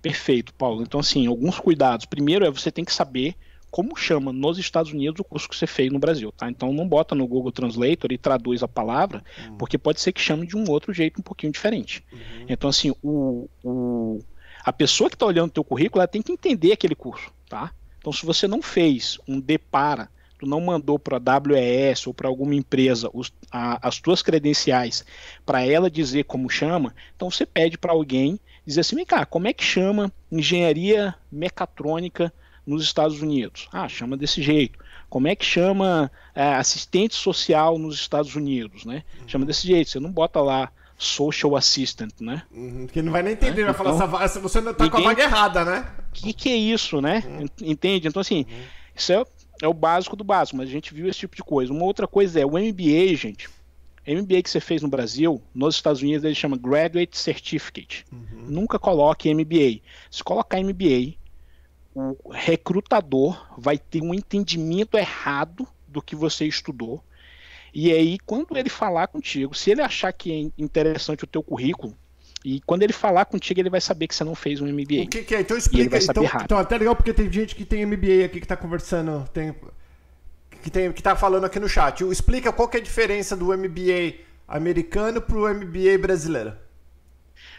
[0.00, 0.82] Perfeito, Paulo.
[0.82, 2.04] Então, assim, alguns cuidados.
[2.04, 3.36] Primeiro é você tem que saber
[3.70, 6.46] como chama nos Estados Unidos o curso que você fez no Brasil, tá?
[6.50, 9.56] Então não bota no Google Translator e traduz a palavra, uhum.
[9.56, 12.04] porque pode ser que chame de um outro jeito um pouquinho diferente.
[12.12, 12.46] Uhum.
[12.50, 14.18] Então, assim, o, o,
[14.64, 17.72] a pessoa que está olhando o teu currículo, ela tem que entender aquele curso, tá?
[17.98, 22.28] Então, se você não fez um depara, tu não mandou para a WES ou para
[22.28, 25.04] alguma empresa os, a, as tuas credenciais
[25.46, 29.46] para ela dizer como chama, então você pede para alguém dizer assim, vem cá, como
[29.46, 32.32] é que chama engenharia mecatrônica
[32.66, 33.68] nos Estados Unidos?
[33.72, 34.78] Ah, chama desse jeito.
[35.08, 39.02] Como é que chama é, assistente social nos Estados Unidos, né?
[39.26, 39.90] Chama desse jeito.
[39.90, 40.72] Você não bota lá
[41.02, 42.42] social assistant, né?
[42.52, 45.02] Uhum, que não vai nem entender, é, vai então, falar, essa, você não tá ninguém...
[45.02, 45.86] com a vaga errada, né?
[46.08, 47.22] O que, que é isso, né?
[47.26, 47.46] Uhum.
[47.60, 48.08] Entende?
[48.08, 48.62] Então, assim, uhum.
[48.94, 49.24] isso é,
[49.62, 51.72] é o básico do básico, mas a gente viu esse tipo de coisa.
[51.72, 53.48] Uma outra coisa é o MBA, gente.
[54.06, 58.04] MBA que você fez no Brasil, nos Estados Unidos ele chama Graduate Certificate.
[58.12, 58.46] Uhum.
[58.48, 59.80] Nunca coloque MBA.
[60.10, 61.14] Se colocar MBA,
[61.94, 67.02] o recrutador vai ter um entendimento errado do que você estudou
[67.74, 71.96] e aí, quando ele falar contigo, se ele achar que é interessante o teu currículo,
[72.44, 75.04] e quando ele falar contigo, ele vai saber que você não fez um MBA.
[75.04, 75.40] O que, que é?
[75.40, 75.96] Então explica.
[75.96, 79.54] Então, então, até legal porque tem gente que tem MBA aqui que está conversando, tem,
[80.60, 82.02] que, tem, que tá falando aqui no chat.
[82.02, 84.14] Explica qual que é a diferença do MBA
[84.48, 86.52] americano para o MBA brasileiro.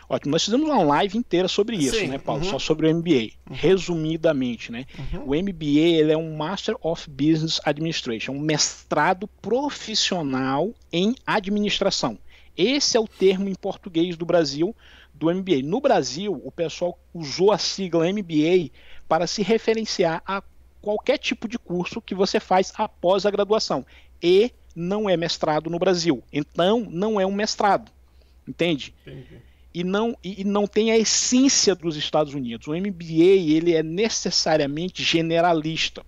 [0.09, 2.43] Ótimo, nós fizemos uma live inteira sobre isso, Sim, né, Paulo?
[2.43, 2.49] Uhum.
[2.49, 3.55] Só sobre o MBA, uhum.
[3.55, 4.85] resumidamente, né?
[4.97, 5.23] Uhum.
[5.29, 12.17] O MBA ele é um Master of Business Administration, um mestrado profissional em administração.
[12.55, 14.75] Esse é o termo em português do Brasil
[15.13, 15.63] do MBA.
[15.63, 18.69] No Brasil, o pessoal usou a sigla MBA
[19.07, 20.43] para se referenciar a
[20.81, 23.85] qualquer tipo de curso que você faz após a graduação.
[24.21, 26.23] E não é mestrado no Brasil.
[26.31, 27.91] Então, não é um mestrado.
[28.47, 28.93] Entende?
[29.01, 32.67] Entendi e não, e não tem a essência dos Estados Unidos.
[32.67, 36.05] O MBA ele é necessariamente generalista.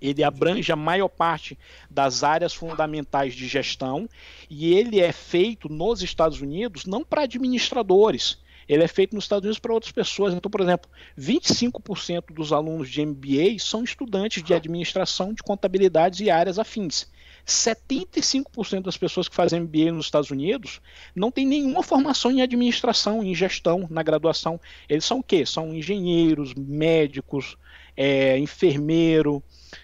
[0.00, 1.58] Ele abrange a maior parte
[1.90, 4.08] das áreas fundamentais de gestão
[4.48, 9.44] e ele é feito nos Estados Unidos não para administradores, ele é feito nos Estados
[9.44, 10.34] Unidos para outras pessoas.
[10.34, 16.30] Então, por exemplo, 25% dos alunos de MBA são estudantes de administração, de contabilidade e
[16.30, 17.08] áreas afins.
[17.48, 20.82] 75% das pessoas que fazem MBA nos Estados Unidos
[21.14, 24.60] não tem nenhuma formação em administração, em gestão, na graduação.
[24.86, 25.46] Eles são o quê?
[25.46, 27.56] São engenheiros, médicos,
[27.96, 29.42] é, enfermeiro,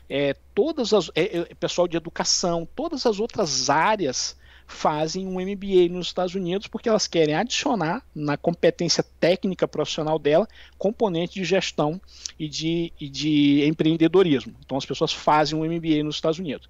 [0.09, 5.89] é, todas as é, é pessoal de educação, todas as outras áreas fazem um MBA
[5.91, 10.47] nos Estados Unidos porque elas querem adicionar na competência técnica profissional dela
[10.79, 12.01] componente de gestão
[12.39, 14.55] e de, e de empreendedorismo.
[14.65, 16.69] Então as pessoas fazem um MBA nos Estados Unidos.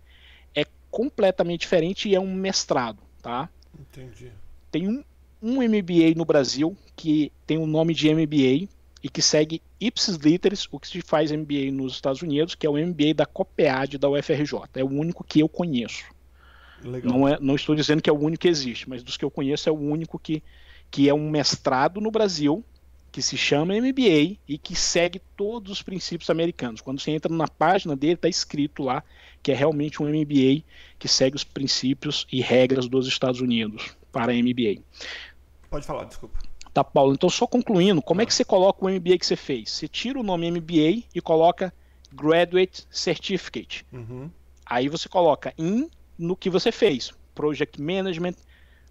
[0.94, 3.48] Completamente diferente e é um mestrado, tá?
[3.76, 4.30] Entendi.
[4.70, 5.02] Tem um,
[5.42, 8.68] um MBA no Brasil que tem o nome de MBA
[9.02, 12.70] e que segue ipsis literis o que se faz MBA nos Estados Unidos, que é
[12.70, 14.60] o MBA da COPEAD da UFRJ.
[14.76, 16.04] É o único que eu conheço.
[17.02, 19.30] Não, é, não estou dizendo que é o único que existe, mas dos que eu
[19.32, 20.44] conheço é o único que,
[20.92, 22.64] que é um mestrado no Brasil,
[23.14, 26.80] que se chama MBA e que segue todos os princípios americanos.
[26.80, 29.04] Quando você entra na página dele, está escrito lá
[29.40, 30.64] que é realmente um MBA
[30.98, 34.82] que segue os princípios e regras dos Estados Unidos para MBA.
[35.70, 36.40] Pode falar, desculpa.
[36.72, 37.14] Tá, Paulo.
[37.14, 39.70] Então, só concluindo, como é que você coloca o MBA que você fez?
[39.70, 41.72] Você tira o nome MBA e coloca
[42.12, 43.86] Graduate Certificate.
[43.92, 44.28] Uhum.
[44.66, 47.12] Aí você coloca em no que você fez.
[47.32, 48.34] Project Management,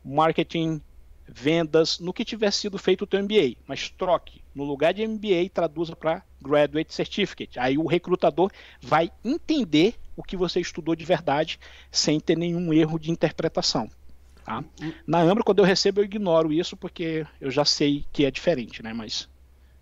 [0.02, 0.82] Marketing,
[1.28, 4.42] vendas, no que tiver sido feito o teu MBA, mas troque.
[4.54, 7.60] No lugar de MBA, traduza para Graduate Certificate.
[7.60, 11.60] Aí o recrutador vai entender o que você estudou de verdade,
[11.92, 13.90] sem ter nenhum erro de interpretação.
[14.44, 14.64] Tá?
[15.08, 18.84] Na Ambra, quando eu recebo, eu ignoro isso, porque eu já sei que é diferente,
[18.84, 18.94] né?
[18.94, 19.30] Mas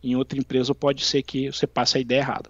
[0.03, 2.49] em outra empresa pode ser que você passe a ideia errada.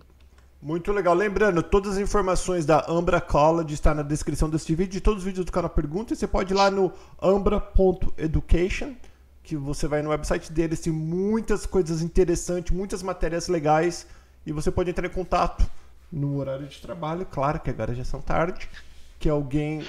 [0.62, 1.15] Muito legal.
[1.15, 5.26] Lembrando, todas as informações da Ambra College está na descrição deste vídeo e todos os
[5.26, 6.13] vídeos do canal Pergunta.
[6.13, 8.93] Você pode ir lá no ambra.education,
[9.41, 14.06] que você vai no website deles, tem muitas coisas interessantes, muitas matérias legais
[14.45, 15.65] e você pode entrar em contato
[16.12, 18.69] no horário de trabalho, claro que agora já são tarde,
[19.17, 19.84] que alguém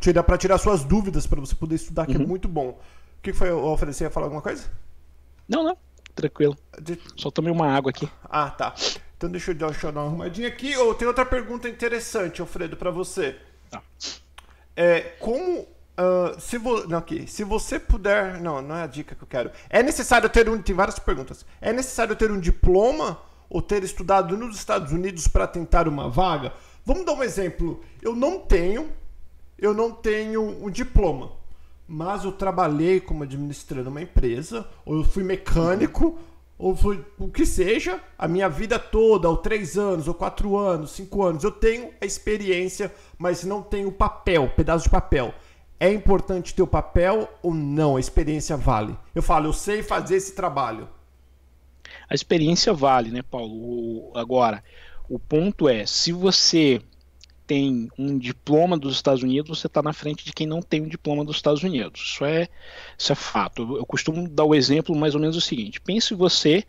[0.00, 2.24] tira para tirar suas dúvidas para você poder estudar, que é uhum.
[2.24, 2.70] é muito bom.
[3.18, 4.04] O que foi oferecer?
[4.04, 4.68] Ia falar alguma coisa?
[5.48, 5.76] Não, não.
[6.14, 6.56] Tranquilo.
[7.16, 8.08] Só tomei uma água aqui.
[8.24, 8.74] Ah, tá.
[9.22, 10.76] Então deixa eu dar uma arrumadinha aqui.
[10.76, 13.36] Oh, tem outra pergunta interessante, Alfredo, para você.
[13.70, 13.80] Tá.
[14.74, 15.60] É, como.
[15.60, 18.40] Uh, se, vo, não, aqui, se você puder.
[18.40, 19.52] Não, não é a dica que eu quero.
[19.70, 20.60] É necessário ter um.
[20.60, 21.46] Tem várias perguntas.
[21.60, 26.52] É necessário ter um diploma ou ter estudado nos Estados Unidos para tentar uma vaga?
[26.84, 27.80] Vamos dar um exemplo.
[28.02, 28.90] Eu não tenho.
[29.56, 31.30] Eu não tenho um diploma.
[31.86, 36.18] Mas eu trabalhei como administrando uma empresa, ou eu fui mecânico,
[36.62, 40.92] ou foi o que seja, a minha vida toda, ou três anos, ou quatro anos,
[40.92, 45.34] cinco anos, eu tenho a experiência, mas não tenho papel, pedaço de papel.
[45.80, 47.96] É importante ter o papel ou não?
[47.96, 48.96] A experiência vale?
[49.12, 50.88] Eu falo, eu sei fazer esse trabalho.
[52.08, 54.12] A experiência vale, né, Paulo?
[54.14, 54.62] Agora,
[55.08, 56.80] o ponto é, se você
[57.46, 60.88] tem um diploma dos Estados Unidos, você está na frente de quem não tem um
[60.88, 62.00] diploma dos Estados Unidos.
[62.00, 62.48] Isso é,
[62.96, 63.76] isso é fato.
[63.76, 66.64] Eu costumo dar o exemplo mais ou menos o seguinte: pense você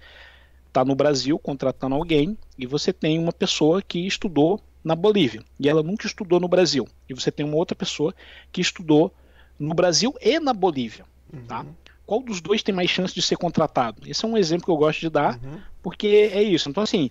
[0.68, 5.70] está no Brasil contratando alguém e você tem uma pessoa que estudou na Bolívia e
[5.70, 6.88] ela nunca estudou no Brasil.
[7.08, 8.14] E você tem uma outra pessoa
[8.52, 9.14] que estudou
[9.60, 11.06] no Brasil e na Bolívia.
[11.32, 11.46] Uhum.
[11.46, 11.66] Tá?
[12.06, 14.02] Qual dos dois tem mais chance de ser contratado?
[14.06, 15.60] Esse é um exemplo que eu gosto de dar, uhum.
[15.82, 16.70] porque é isso.
[16.70, 17.10] Então, assim,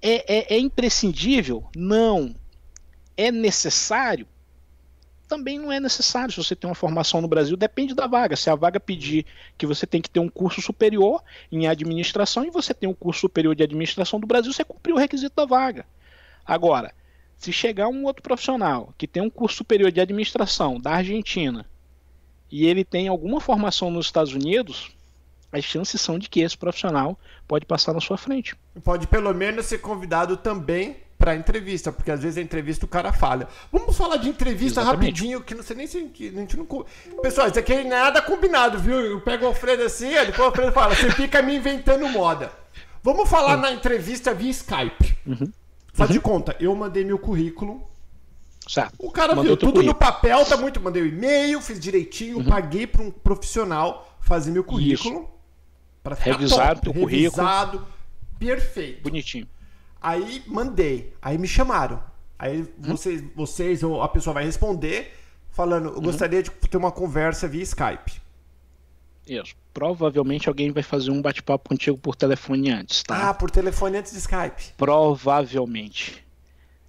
[0.00, 1.68] é, é, é imprescindível?
[1.76, 2.34] Não.
[3.16, 4.26] É necessário?
[5.28, 8.36] Também não é necessário se você tem uma formação no Brasil, depende da vaga.
[8.36, 9.24] Se a vaga pedir
[9.56, 13.22] que você tem que ter um curso superior em administração e você tem um curso
[13.22, 15.86] superior de administração do Brasil, você cumpriu o requisito da vaga.
[16.44, 16.94] Agora,
[17.36, 21.66] se chegar um outro profissional que tem um curso superior de administração da Argentina
[22.50, 24.94] e ele tem alguma formação nos Estados Unidos,
[25.54, 28.56] as chances são de que esse profissional pode passar na sua frente.
[28.82, 33.12] Pode pelo menos ser convidado também para entrevista, porque às vezes a entrevista o cara
[33.12, 33.46] falha.
[33.72, 35.10] Vamos falar de entrevista Exatamente.
[35.10, 36.66] rapidinho, que não sei nem se a gente não.
[37.22, 38.98] Pessoal, isso aqui é nada combinado, viu?
[38.98, 42.50] Eu pego o Alfredo assim, depois o Alfredo fala, você fica me inventando moda.
[43.00, 43.62] Vamos falar uhum.
[43.62, 45.16] na entrevista via Skype.
[45.24, 45.52] Uhum.
[45.92, 46.16] Faz uhum.
[46.16, 47.88] de conta, eu mandei meu currículo.
[48.68, 48.94] Certo.
[48.98, 49.92] O cara Mandou viu tudo currículo.
[49.92, 50.80] no papel, tá muito.
[50.80, 52.44] Mandei o um e-mail, fiz direitinho, uhum.
[52.46, 55.20] paguei para um profissional fazer meu currículo.
[55.20, 55.33] Isso.
[56.14, 57.94] Ficar revisado top, teu revisado, currículo.
[58.38, 59.02] perfeito.
[59.02, 59.48] Bonitinho.
[60.00, 62.02] Aí mandei, aí me chamaram.
[62.38, 62.66] Aí hum?
[62.78, 65.14] vocês, vocês ou a pessoa vai responder
[65.48, 66.02] falando, eu uhum.
[66.02, 68.20] gostaria de ter uma conversa via Skype.
[69.26, 69.54] Isso.
[69.72, 73.30] Provavelmente alguém vai fazer um bate-papo contigo por telefone antes, tá?
[73.30, 74.74] Ah, por telefone antes de Skype.
[74.76, 76.23] Provavelmente.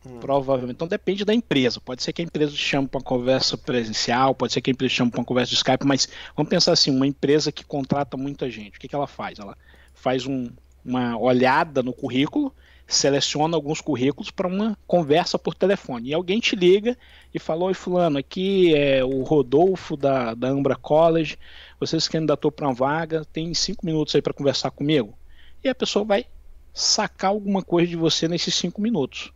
[0.05, 0.19] Hum.
[0.19, 0.75] Provavelmente.
[0.75, 1.81] Então depende da empresa.
[1.81, 4.93] Pode ser que a empresa chame para uma conversa presencial, pode ser que a empresa
[4.93, 8.49] chame para uma conversa de Skype, mas vamos pensar assim: uma empresa que contrata muita
[8.49, 9.39] gente, o que, que ela faz?
[9.39, 9.57] Ela
[9.93, 10.49] faz um,
[10.83, 12.53] uma olhada no currículo,
[12.85, 16.09] seleciona alguns currículos para uma conversa por telefone.
[16.09, 16.95] E alguém te liga
[17.33, 21.37] e fala: Oi, Fulano, aqui é o Rodolfo da, da Ambra College,
[21.79, 25.17] você se candidatou para uma vaga, tem cinco minutos aí para conversar comigo.
[25.63, 26.25] E a pessoa vai
[26.71, 29.33] sacar alguma coisa de você nesses cinco minutos.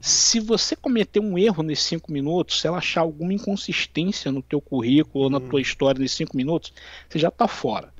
[0.00, 4.60] Se você cometer um erro nesses cinco minutos, se ela achar alguma inconsistência no teu
[4.60, 5.48] currículo ou na hum.
[5.48, 6.72] tua história nesses cinco minutos,
[7.08, 7.92] você já está fora.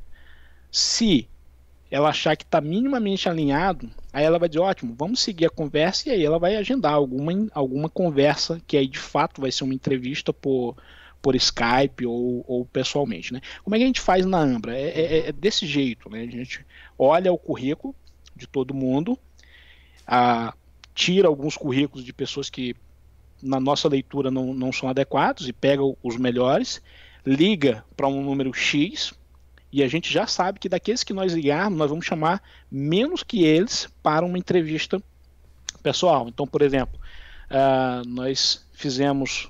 [0.71, 1.29] Se
[1.91, 6.09] ela achar que está minimamente alinhado, aí ela vai dizer, ótimo, vamos seguir a conversa
[6.09, 9.75] e aí ela vai agendar alguma, alguma conversa que aí de fato vai ser uma
[9.75, 10.77] entrevista por,
[11.23, 13.33] por Skype ou, ou pessoalmente.
[13.33, 13.41] Né?
[13.65, 14.77] Como é que a gente faz na Ambra?
[14.77, 16.21] É, é, é desse jeito, né?
[16.21, 16.65] a gente
[16.99, 17.95] olha o currículo
[18.37, 19.19] de todo mundo,
[20.07, 20.55] a,
[20.99, 22.75] tira alguns currículos de pessoas que
[23.41, 26.83] na nossa leitura não, não são adequados e pega os melhores,
[27.25, 29.15] liga para um número X,
[29.73, 33.45] e a gente já sabe que daqueles que nós ligarmos, nós vamos chamar menos que
[33.45, 35.01] eles para uma entrevista
[35.85, 36.27] pessoal.
[36.27, 36.99] Então, por exemplo,
[37.49, 39.49] uh, nós fizemos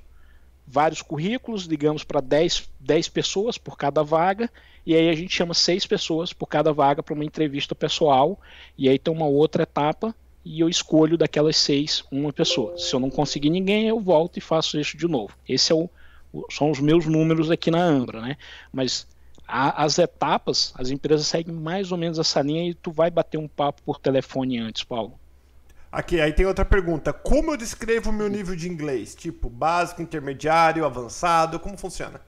[0.66, 4.50] vários currículos, ligamos para 10, 10 pessoas por cada vaga,
[4.84, 8.38] e aí a gente chama seis pessoas por cada vaga para uma entrevista pessoal,
[8.76, 12.76] e aí tem uma outra etapa, e eu escolho daquelas seis uma pessoa.
[12.78, 15.34] Se eu não conseguir ninguém, eu volto e faço isso de novo.
[15.48, 15.88] Esse é o,
[16.50, 18.36] são os meus números aqui na Ambra, né?
[18.72, 19.06] Mas
[19.46, 23.38] a, as etapas, as empresas seguem mais ou menos essa linha e tu vai bater
[23.38, 25.18] um papo por telefone antes, Paulo.
[25.90, 27.14] Aqui, aí tem outra pergunta.
[27.14, 29.14] Como eu descrevo o meu nível de inglês?
[29.14, 32.20] Tipo, básico, intermediário, avançado, como funciona?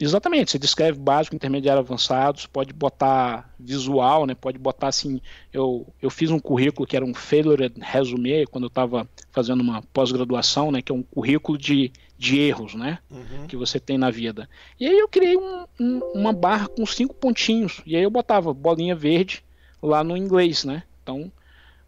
[0.00, 4.34] Exatamente, você descreve básico, intermediário, avançado, você pode botar visual, né?
[4.34, 5.20] Pode botar assim,
[5.52, 9.82] eu, eu fiz um currículo que era um failure resume quando eu estava fazendo uma
[9.92, 10.82] pós-graduação, né?
[10.82, 13.00] Que é um currículo de de erros, né?
[13.10, 13.48] Uhum.
[13.48, 14.48] Que você tem na vida.
[14.78, 17.82] E aí eu criei um, um, uma barra com cinco pontinhos.
[17.84, 19.42] E aí eu botava bolinha verde
[19.82, 20.84] lá no inglês, né?
[21.02, 21.32] Então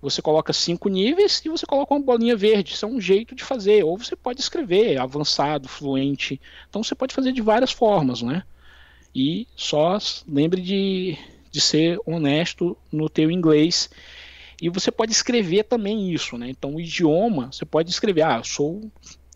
[0.04, 2.74] você coloca cinco níveis e você coloca uma bolinha verde.
[2.74, 3.82] Isso é um jeito de fazer.
[3.84, 6.38] Ou você pode escrever avançado, fluente.
[6.68, 8.42] Então você pode fazer de várias formas, né?
[9.14, 9.96] E só
[10.28, 11.16] lembre de,
[11.50, 13.88] de ser honesto no teu inglês.
[14.60, 16.50] E você pode escrever também isso, né?
[16.50, 18.90] Então o idioma, você pode escrever, ah, eu sou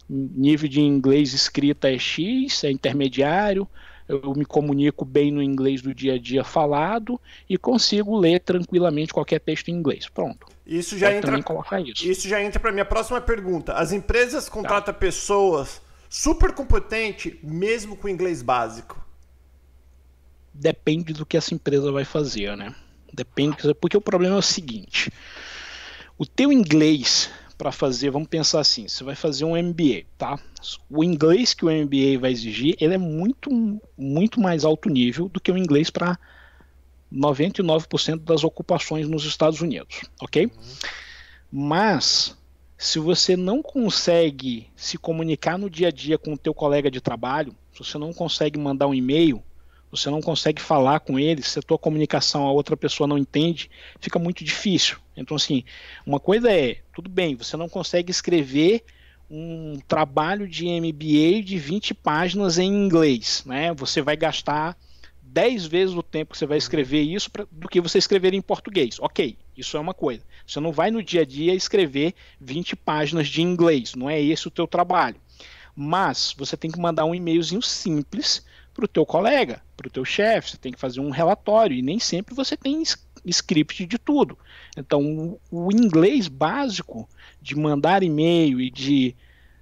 [0.09, 3.69] nível de inglês escrita é X, é intermediário,
[4.09, 9.13] eu me comunico bem no inglês do dia a dia falado e consigo ler tranquilamente
[9.13, 10.09] qualquer texto em inglês.
[10.09, 10.47] Pronto.
[10.69, 11.43] Isso já entra.
[11.83, 12.07] Isso.
[12.07, 13.73] isso já entra para minha próxima pergunta.
[13.73, 15.01] As empresas contratam tá.
[15.01, 19.03] pessoas super competentes, mesmo com inglês básico?
[20.53, 22.75] Depende do que essa empresa vai fazer, né?
[23.11, 25.11] Depende, porque o problema é o seguinte:
[26.19, 30.39] o teu inglês para fazer, vamos pensar assim, você vai fazer um MBA, tá?
[30.89, 33.51] O inglês que o MBA vai exigir, ele é muito,
[33.97, 36.19] muito mais alto nível do que o inglês para
[37.13, 40.47] 99% das ocupações nos Estados Unidos, ok?
[40.47, 40.53] Uhum.
[41.51, 42.37] Mas
[42.77, 47.01] se você não consegue se comunicar no dia a dia com o teu colega de
[47.01, 49.43] trabalho, se você não consegue mandar um e-mail,
[49.91, 53.71] você não consegue falar com ele, se a tua comunicação a outra pessoa não entende,
[54.01, 54.99] fica muito difícil.
[55.17, 55.65] Então, assim,
[56.07, 58.85] uma coisa é, tudo bem, você não consegue escrever
[59.31, 63.75] um trabalho de MBA de 20 páginas em inglês, né?
[63.75, 64.77] Você vai gastar
[65.33, 68.41] 10 vezes o tempo que você vai escrever isso pra, do que você escrever em
[68.41, 68.99] português.
[68.99, 70.23] Ok, isso é uma coisa.
[70.47, 74.49] Você não vai no dia a dia escrever 20 páginas de inglês, não é esse
[74.49, 75.17] o teu trabalho.
[75.75, 80.05] Mas você tem que mandar um e-mailzinho simples para o teu colega, para o teu
[80.05, 82.83] chefe, você tem que fazer um relatório e nem sempre você tem
[83.25, 84.39] script de tudo.
[84.77, 87.09] Então, o, inglês básico
[87.41, 89.15] de mandar e-mail e de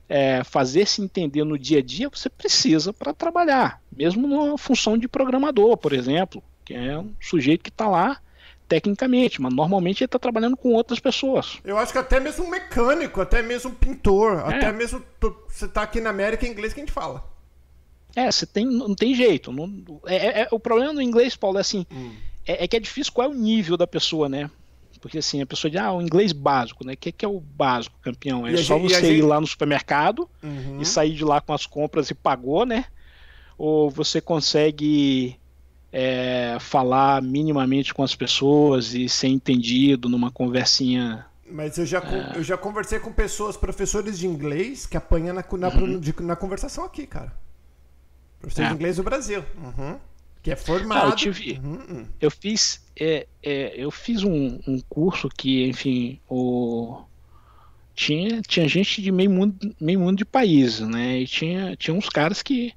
[0.09, 4.97] é, fazer se entender no dia a dia, você precisa para trabalhar, mesmo numa função
[4.97, 8.21] de programador, por exemplo, que é um sujeito que está lá
[8.69, 11.59] tecnicamente, mas normalmente ele está trabalhando com outras pessoas.
[11.65, 14.57] Eu acho que até mesmo um mecânico, até mesmo um pintor, é.
[14.57, 15.03] até mesmo
[15.49, 17.25] você está aqui na América, é inglês que a gente fala.
[18.15, 19.53] É, você tem, não tem jeito.
[19.53, 22.13] Não, é, é, é, o problema no inglês, Paulo, é assim, hum.
[22.47, 24.51] é, é, que é difícil qual é o nível da pessoa, né?
[25.07, 26.95] Porque assim, a pessoa diz, ah, o inglês básico, né?
[26.95, 28.45] O que, que é o básico, campeão?
[28.45, 30.81] É e só você ir lá no supermercado uhum.
[30.81, 32.87] e sair de lá com as compras e pagou, né?
[33.57, 35.39] Ou você consegue
[35.93, 42.39] é, falar minimamente com as pessoas e ser entendido numa conversinha mas eu já, é.
[42.39, 46.01] eu já conversei com pessoas, professores de inglês, que apanham na, na, uhum.
[46.23, 47.33] na conversação aqui, cara.
[48.41, 48.69] Professor é.
[48.71, 49.45] de inglês do Brasil.
[49.57, 49.97] Uhum.
[50.47, 51.07] Que é formado.
[51.07, 52.07] Ah, eu, tive, uhum.
[52.21, 57.03] eu fiz, é, é, eu fiz um, um, curso que, enfim, o,
[57.97, 61.19] tinha, tinha gente de meio mundo, meio mundo de países, né?
[61.19, 62.73] E tinha, tinha uns caras que,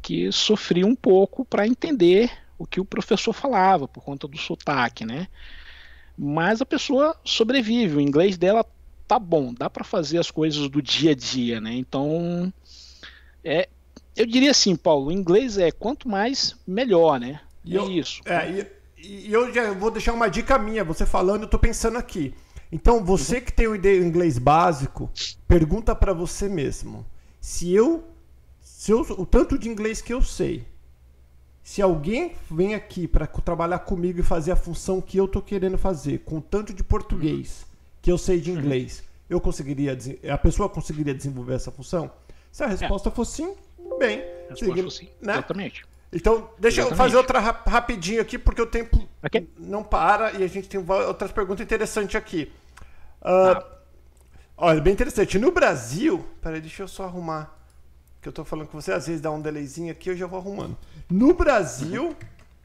[0.00, 5.04] que sofriam um pouco para entender o que o professor falava, por conta do sotaque,
[5.04, 5.28] né?
[6.16, 7.96] mas a pessoa sobrevive.
[7.96, 8.64] O inglês dela
[9.06, 11.74] tá bom, dá para fazer as coisas do dia a dia, né?
[11.74, 12.50] Então,
[13.44, 13.68] é,
[14.16, 17.40] eu diria assim, Paulo, o inglês é quanto mais melhor, né?
[17.64, 18.22] E é eu, isso.
[18.24, 18.50] É,
[18.96, 20.82] e, e, eu já vou deixar uma dica minha.
[20.84, 22.34] Você falando, eu tô pensando aqui.
[22.72, 25.10] Então, você que tem o inglês básico,
[25.46, 27.04] pergunta para você mesmo.
[27.40, 28.04] Se eu,
[28.60, 30.66] se eu, o tanto de inglês que eu sei,
[31.62, 35.76] se alguém vem aqui para trabalhar comigo e fazer a função que eu tô querendo
[35.76, 37.66] fazer, com tanto de português
[38.00, 39.96] que eu sei de inglês, eu conseguiria,
[40.32, 42.10] a pessoa conseguiria desenvolver essa função?
[42.52, 43.12] Se a resposta é.
[43.12, 43.54] for sim,
[43.98, 44.22] bem.
[44.48, 45.34] For sim, né?
[45.34, 45.84] exatamente.
[46.12, 46.90] Então, deixa Exatamente.
[46.92, 49.48] eu fazer outra rapidinho aqui, porque o tempo okay.
[49.58, 52.50] não para e a gente tem outras perguntas interessantes aqui.
[53.20, 53.66] Uh, ah.
[54.56, 55.38] Olha, bem interessante.
[55.38, 56.24] No Brasil.
[56.40, 57.54] Peraí, deixa eu só arrumar.
[58.22, 60.38] Que eu tô falando com você, às vezes dá um delayzinho aqui, eu já vou
[60.38, 60.76] arrumando.
[61.10, 62.16] No Brasil,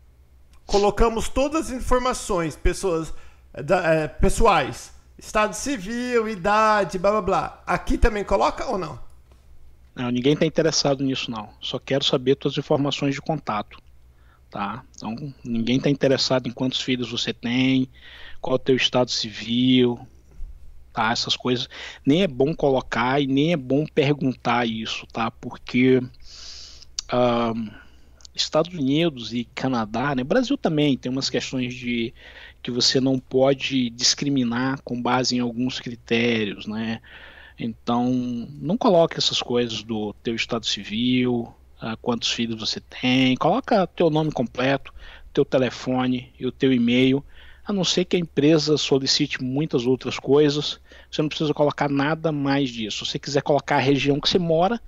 [0.66, 3.14] colocamos todas as informações pessoas,
[3.54, 4.94] é, pessoais.
[5.18, 7.64] Estado civil, idade, blá blá blá.
[7.68, 9.11] Aqui também coloca ou não?
[9.96, 11.50] Não, ninguém está interessado nisso não.
[11.60, 13.78] Só quero saber suas informações de contato,
[14.50, 14.84] tá?
[14.96, 17.90] Então ninguém está interessado em quantos filhos você tem,
[18.40, 20.00] qual é o teu estado civil,
[20.94, 21.12] tá?
[21.12, 21.68] Essas coisas
[22.06, 25.30] nem é bom colocar e nem é bom perguntar isso, tá?
[25.30, 27.72] Porque uh,
[28.34, 30.24] Estados Unidos e Canadá, né?
[30.24, 32.14] Brasil também tem umas questões de
[32.62, 37.02] que você não pode discriminar com base em alguns critérios, né?
[37.64, 38.10] Então,
[38.60, 44.10] não coloque essas coisas do teu estado civil, uh, quantos filhos você tem, coloca teu
[44.10, 44.92] nome completo,
[45.32, 47.24] teu telefone e o teu e-mail,
[47.64, 52.32] a não ser que a empresa solicite muitas outras coisas, você não precisa colocar nada
[52.32, 53.06] mais disso.
[53.06, 54.82] Se você quiser colocar a região que você mora,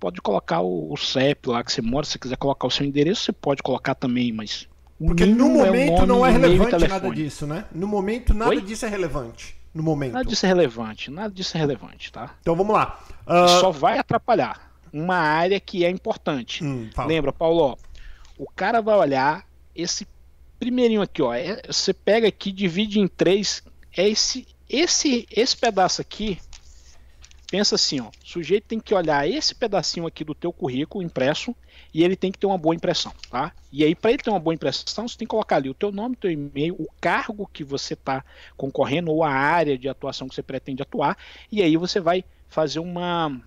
[0.00, 2.86] pode colocar o, o CEP lá que você mora, se você quiser colocar o seu
[2.86, 4.66] endereço, você pode colocar também, mas
[4.98, 7.66] porque no momento é nome, não é relevante nada disso, né?
[7.70, 8.62] No momento nada Oi?
[8.62, 10.14] disso é relevante no momento.
[10.14, 12.34] Nada disso é relevante, nada disso é relevante, tá?
[12.40, 12.98] Então vamos lá.
[13.26, 13.60] Uh...
[13.60, 16.64] Só vai atrapalhar uma área que é importante.
[16.64, 17.78] Hum, Lembra, Paulo?
[18.38, 20.08] O cara vai olhar esse
[20.58, 21.34] primeirinho aqui, ó.
[21.34, 23.62] É, você pega aqui, divide em três.
[23.94, 26.38] É esse, esse, esse pedaço aqui.
[27.50, 28.06] Pensa assim, ó.
[28.06, 31.54] O sujeito tem que olhar esse pedacinho aqui do teu currículo impresso
[31.96, 33.50] e ele tem que ter uma boa impressão, tá?
[33.72, 35.90] E aí, para ele ter uma boa impressão, você tem que colocar ali o teu
[35.90, 38.22] nome, teu e-mail, o cargo que você está
[38.54, 41.16] concorrendo ou a área de atuação que você pretende atuar,
[41.50, 43.40] e aí você vai fazer uma,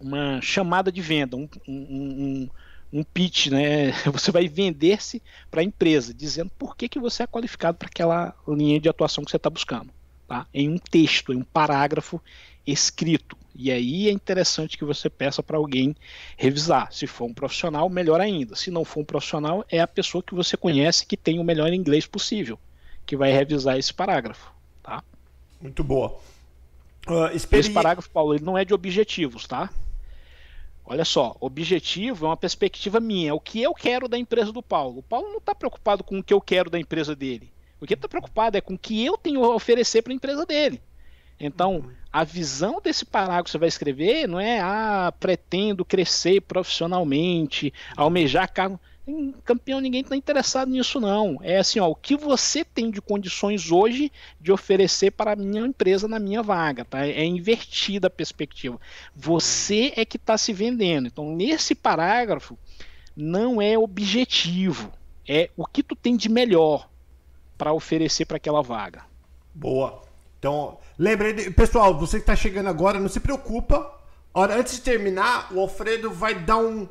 [0.00, 2.48] uma chamada de venda, um, um, um,
[2.92, 3.92] um pitch, né?
[4.12, 8.34] Você vai vender-se para a empresa, dizendo por que, que você é qualificado para aquela
[8.48, 9.92] linha de atuação que você está buscando,
[10.30, 10.46] tá?
[10.54, 12.22] Em um texto, em um parágrafo
[12.64, 13.36] escrito.
[13.52, 15.96] E aí é interessante que você peça para alguém
[16.36, 16.92] revisar.
[16.92, 18.54] Se for um profissional, melhor ainda.
[18.54, 21.72] Se não for um profissional, é a pessoa que você conhece que tem o melhor
[21.72, 22.56] inglês possível,
[23.04, 24.52] que vai revisar esse parágrafo.
[24.84, 25.02] Tá?
[25.60, 26.16] Muito boa.
[27.08, 27.62] Uh, experi...
[27.62, 29.68] Esse parágrafo, Paulo, ele não é de objetivos, tá?
[30.84, 34.62] Olha só, objetivo é uma perspectiva minha, é o que eu quero da empresa do
[34.62, 35.00] Paulo.
[35.00, 37.50] O Paulo não está preocupado com o que eu quero da empresa dele.
[37.80, 40.16] O que ele está preocupado é com o que eu tenho a oferecer para a
[40.16, 40.80] empresa dele.
[41.40, 47.72] Então, a visão desse parágrafo que você vai escrever não é, ah, pretendo crescer profissionalmente,
[47.96, 48.78] almejar cargo.
[49.44, 51.38] Campeão, ninguém está interessado nisso, não.
[51.42, 55.62] É assim, ó, o que você tem de condições hoje de oferecer para a minha
[55.62, 57.06] empresa na minha vaga, tá?
[57.06, 58.78] É invertida a perspectiva.
[59.16, 61.06] Você é que está se vendendo.
[61.06, 62.58] Então, nesse parágrafo,
[63.16, 64.92] não é objetivo.
[65.26, 66.90] É o que tu tem de melhor
[67.60, 69.02] para oferecer para aquela vaga.
[69.54, 70.02] Boa.
[70.38, 74.00] Então, lembrei, pessoal, você que está chegando agora, não se preocupa.
[74.32, 76.88] Ora, antes de terminar, o Alfredo vai dar um.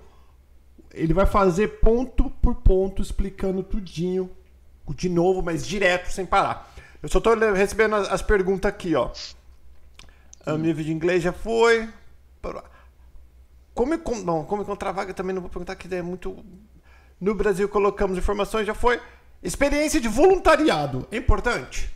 [0.93, 4.29] Ele vai fazer ponto por ponto, explicando tudinho,
[4.89, 6.71] de novo, mas direto, sem parar.
[7.01, 9.09] Eu só estou recebendo as, as, perguntas aqui, ó.
[10.45, 11.89] O nível de inglês já foi.
[13.73, 16.45] Como, não, como encontrar vaga também não vou perguntar, que é muito.
[17.19, 19.01] No Brasil colocamos informações, já foi.
[19.41, 21.89] Experiência de voluntariado, é importante?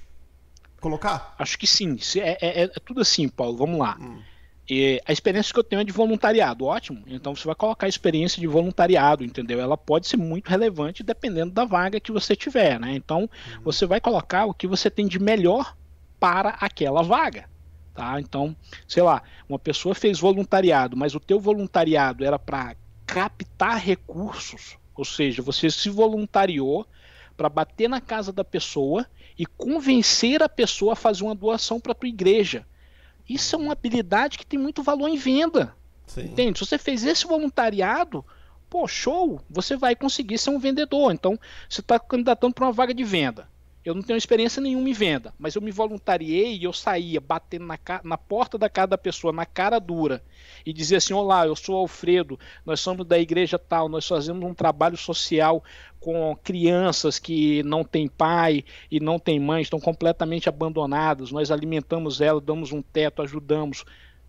[0.84, 1.34] colocar?
[1.40, 1.98] Acho que sim.
[2.18, 3.56] É, é, é tudo assim, Paulo.
[3.56, 3.98] Vamos lá.
[4.00, 4.20] Hum.
[4.70, 7.04] E a experiência que eu tenho é de voluntariado, ótimo.
[7.08, 9.60] Então você vai colocar a experiência de voluntariado, entendeu?
[9.60, 12.94] Ela pode ser muito relevante dependendo da vaga que você tiver, né?
[12.96, 13.62] Então uhum.
[13.64, 15.76] você vai colocar o que você tem de melhor
[16.20, 17.50] para aquela vaga,
[17.94, 18.20] tá?
[18.22, 18.56] Então,
[18.88, 25.04] sei lá, uma pessoa fez voluntariado, mas o teu voluntariado era para captar recursos, ou
[25.04, 26.88] seja, você se voluntariou
[27.36, 29.06] para bater na casa da pessoa
[29.38, 32.66] e convencer a pessoa a fazer uma doação para a tua igreja.
[33.28, 35.76] Isso é uma habilidade que tem muito valor em venda.
[36.06, 36.26] Sim.
[36.26, 36.60] Entende?
[36.60, 38.24] Se você fez esse voluntariado,
[38.70, 41.12] pô, show, você vai conseguir ser um vendedor.
[41.12, 43.48] Então, você está candidatando para uma vaga de venda.
[43.86, 47.66] Eu não tenho experiência nenhuma em venda, mas eu me voluntariei e eu saía batendo
[47.66, 50.24] na, na porta da casa da pessoa, na cara dura,
[50.66, 54.54] e dizia assim: Olá, eu sou Alfredo, nós somos da igreja tal, nós fazemos um
[54.54, 55.64] trabalho social
[56.00, 62.22] com crianças que não têm pai e não têm mãe, estão completamente abandonadas, nós alimentamos
[62.22, 63.84] elas, damos um teto, ajudamos.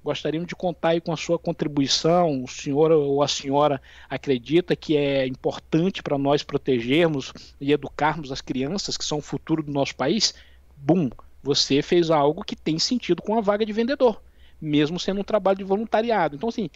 [0.05, 2.45] Gostaríamos de contar aí com a sua contribuição.
[2.45, 8.43] O senhor ou a senhora acredita que é importante para nós protegermos e educarmos as
[8.43, 10.35] crianças que são o futuro do nosso país?
[10.77, 11.09] Bum,
[11.43, 14.21] você fez algo que tem sentido com a vaga de vendedor,
[14.61, 16.37] mesmo sendo um trabalho de voluntariado.
[16.37, 16.69] Então, assim,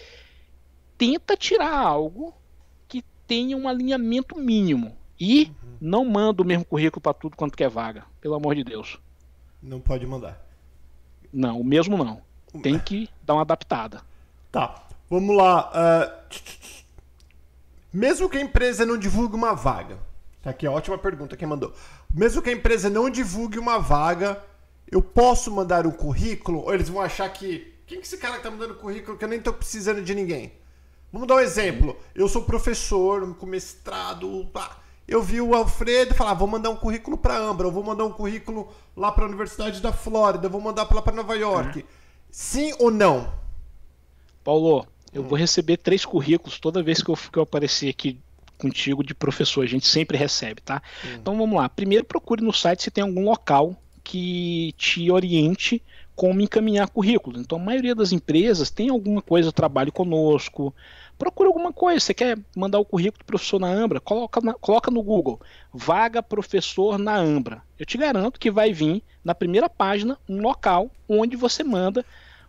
[0.96, 2.34] tenta tirar algo
[2.88, 4.96] que tenha um alinhamento mínimo.
[5.20, 5.76] E uhum.
[5.82, 8.98] não manda o mesmo currículo para tudo quanto quer vaga, pelo amor de Deus.
[9.62, 10.42] Não pode mandar.
[11.30, 12.26] Não, o mesmo não
[12.62, 14.02] tem que dar uma adaptada.
[14.50, 15.70] Tá, vamos lá.
[15.70, 16.28] Uh,
[17.92, 19.98] mesmo que a empresa não divulgue uma vaga,
[20.42, 21.72] tá aqui, ótima pergunta quem mandou.
[22.12, 24.42] Mesmo que a empresa não divulgue uma vaga,
[24.90, 26.60] eu posso mandar um currículo?
[26.60, 27.74] Ou eles vão achar que.
[27.86, 30.52] Quem que esse cara que tá mandando currículo que eu nem tô precisando de ninguém?
[31.10, 31.96] Vamos dar um exemplo.
[32.14, 34.46] Eu sou professor, com mestrado.
[34.52, 34.76] Pá.
[35.06, 38.04] Eu vi o Alfredo falar, ah, vou mandar um currículo para Ambra, eu vou mandar
[38.04, 41.78] um currículo lá para a Universidade da Flórida, vou mandar lá para Nova York.
[41.78, 41.84] Uhum.
[42.30, 43.32] Sim ou não?
[44.44, 45.28] Paulo, eu hum.
[45.28, 48.18] vou receber três currículos toda vez que eu, que eu aparecer aqui
[48.58, 49.64] contigo de professor.
[49.64, 50.82] A gente sempre recebe, tá?
[51.04, 51.16] Hum.
[51.20, 51.68] Então vamos lá.
[51.68, 55.82] Primeiro procure no site se tem algum local que te oriente
[56.18, 57.38] como encaminhar currículo.
[57.38, 60.74] Então a maioria das empresas tem alguma coisa, trabalho conosco.
[61.16, 62.00] Procura alguma coisa.
[62.00, 64.00] Você quer mandar o currículo do professor na Ambra?
[64.00, 65.40] Coloca, na, coloca no Google.
[65.72, 67.62] Vaga professor na Ambra.
[67.78, 72.04] Eu te garanto que vai vir na primeira página um local onde você manda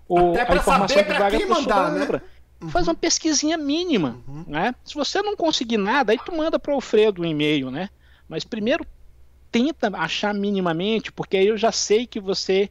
[0.08, 2.18] o, a informação de vaga professor mandar, na Ambra.
[2.18, 2.24] Né?
[2.64, 2.70] Uhum.
[2.70, 4.46] Faz uma pesquisinha mínima, uhum.
[4.48, 4.74] né?
[4.84, 7.90] Se você não conseguir nada, aí tu manda para o Alfredo um e-mail, né?
[8.28, 8.84] Mas primeiro
[9.52, 12.68] tenta achar minimamente, porque aí eu já sei que você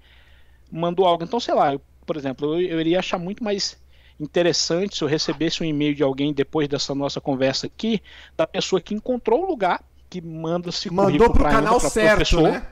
[0.71, 1.25] mandou algo.
[1.25, 3.77] Então, sei lá, eu, por exemplo, eu, eu iria achar muito mais
[4.21, 8.03] interessante se eu recebesse um e-mail de alguém depois dessa nossa conversa aqui,
[8.37, 12.67] da pessoa que encontrou o lugar, que manda se Mandou pro canal certo, professor, né?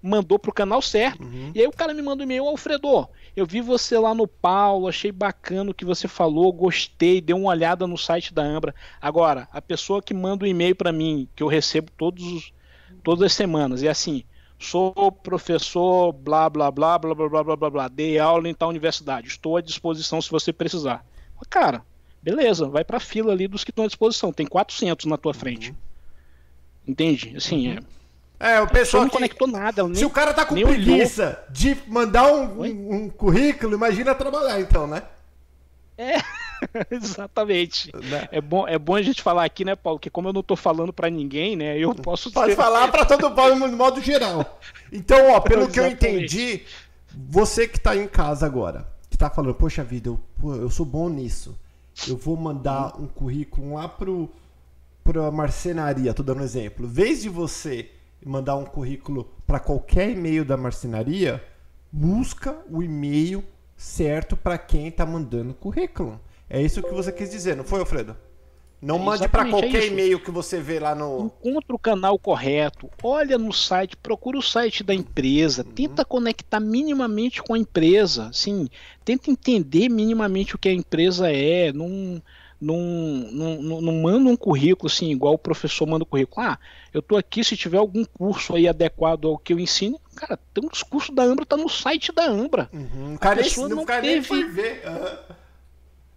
[0.00, 1.22] Mandou pro canal certo.
[1.22, 1.50] Uhum.
[1.54, 4.88] E aí o cara me manda um e-mail, Alfredo, eu vi você lá no Paulo,
[4.88, 8.74] achei bacana o que você falou, gostei, dei uma olhada no site da Ambra.
[9.00, 12.52] Agora, a pessoa que manda um e-mail para mim, que eu recebo todos
[13.02, 14.24] todas as semanas, é assim,
[14.58, 18.68] sou professor, blá, blá, blá, blá, blá, blá, blá, blá, blá, dei aula em tal
[18.68, 21.04] universidade, estou à disposição se você precisar.
[21.48, 21.82] Cara,
[22.22, 25.70] beleza, vai pra fila ali dos que estão à disposição, tem 400 na tua frente.
[25.70, 25.76] Uhum.
[26.88, 27.34] Entende?
[27.36, 27.78] Assim, uhum.
[27.78, 27.98] é...
[28.40, 29.82] É, o pessoal não conectou nada.
[29.82, 34.60] Nem, Se o cara tá com preguiça de mandar um, um, um, currículo, imagina trabalhar
[34.60, 35.02] então, né?
[35.96, 36.18] É,
[36.90, 37.90] exatamente.
[37.94, 38.28] Né?
[38.32, 39.98] É, bom, é bom a gente falar aqui, né, Paulo?
[39.98, 41.78] Que como eu não tô falando para ninguém, né?
[41.78, 42.30] Eu posso.
[42.30, 44.58] Pode falar para todo mundo, no modo geral.
[44.92, 46.62] Então, ó, pelo que eu entendi,
[47.12, 51.08] você que tá em casa agora, que tá falando, poxa vida, eu, eu sou bom
[51.08, 51.58] nisso.
[52.06, 54.30] Eu vou mandar um currículo lá pro,
[55.02, 56.86] pro marcenaria, tô dando um exemplo.
[56.86, 57.90] Em vez de você
[58.24, 61.42] mandar um currículo para qualquer e-mail da marcenaria,
[61.90, 63.44] busca o e-mail
[63.76, 66.20] certo para quem está mandando currículo.
[66.50, 68.16] É isso que você quis dizer, não foi, Alfredo?
[68.80, 71.32] Não é mande para qualquer é e-mail que você vê lá no.
[71.46, 75.72] Encontra o canal correto, olha no site, procura o site da empresa, uhum.
[75.72, 78.68] tenta conectar minimamente com a empresa, sim,
[79.04, 82.22] tenta entender minimamente o que a empresa é, não,
[82.60, 82.78] não,
[83.32, 86.46] não, não, manda um currículo assim, igual o professor manda o currículo.
[86.46, 86.56] Ah,
[86.94, 90.64] eu tô aqui, se tiver algum curso aí adequado ao que eu ensino, cara, tem
[90.64, 92.70] uns cursos da Ambra, tá no site da Ambra.
[92.72, 93.14] Uhum.
[93.14, 94.14] O cara, nem, não cara teve...
[94.14, 94.84] nem foi ver.
[94.86, 95.34] Uhum.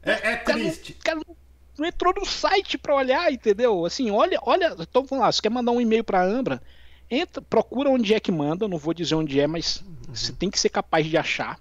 [0.03, 0.93] É, é triste.
[0.93, 1.37] Cara, cara
[1.77, 3.85] não entrou no site para olhar, entendeu?
[3.85, 6.61] Assim, olha, olha, então vamos lá, você quer mandar um e-mail para a Ambra,
[7.09, 10.13] entra, procura onde é que manda, não vou dizer onde é, mas uhum.
[10.13, 11.59] você tem que ser capaz de achar.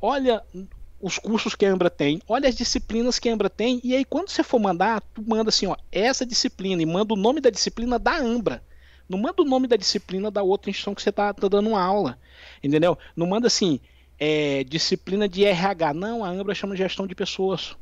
[0.00, 0.42] Olha
[1.00, 4.04] os cursos que a Ambra tem, olha as disciplinas que a Ambra tem, e aí
[4.04, 7.50] quando você for mandar, tu manda assim, ó, essa disciplina, e manda o nome da
[7.50, 8.62] disciplina da Ambra.
[9.08, 12.18] Não manda o nome da disciplina da outra instituição que você tá, tá dando aula,
[12.62, 12.96] entendeu?
[13.16, 13.80] Não manda assim,
[14.24, 15.94] é, disciplina de RH.
[15.94, 17.76] Não, a Ambra chama de gestão de pessoas.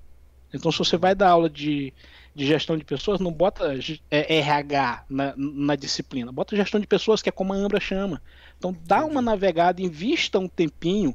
[0.55, 1.93] Então, se você vai dar aula de,
[2.35, 3.79] de gestão de pessoas, não bota
[4.11, 8.23] é, RH na, na, disciplina, bota gestão de pessoas, que é como a Ambra chama.
[8.57, 11.15] Então, dá uma navegada, invista um tempinho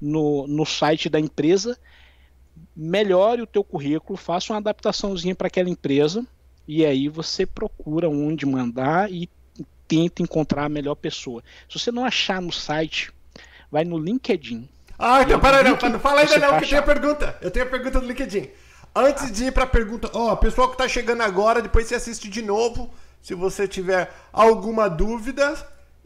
[0.00, 1.78] no, no site da empresa,
[2.74, 6.26] melhore o teu currículo, faça uma adaptaçãozinha para aquela empresa,
[6.66, 9.30] e aí você procura onde mandar e
[9.86, 11.44] tenta encontrar a melhor pessoa.
[11.68, 13.13] Se você não achar no site
[13.74, 14.68] vai no LinkedIn.
[14.96, 17.38] Ah, então para não, não fala ainda não, que eu tenho a pergunta.
[17.42, 18.48] Eu tenho a pergunta do LinkedIn.
[18.94, 21.96] Antes de ir para a pergunta, ó, oh, pessoal que está chegando agora, depois você
[21.96, 22.88] assiste de novo.
[23.20, 25.56] Se você tiver alguma dúvida,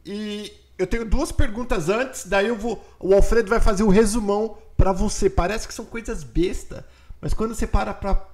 [0.06, 2.82] E eu tenho duas perguntas antes, daí eu vou.
[2.98, 5.28] O Alfredo vai fazer o um resumão para você.
[5.28, 6.86] Parece que são coisas besta,
[7.20, 8.26] mas quando você para pra,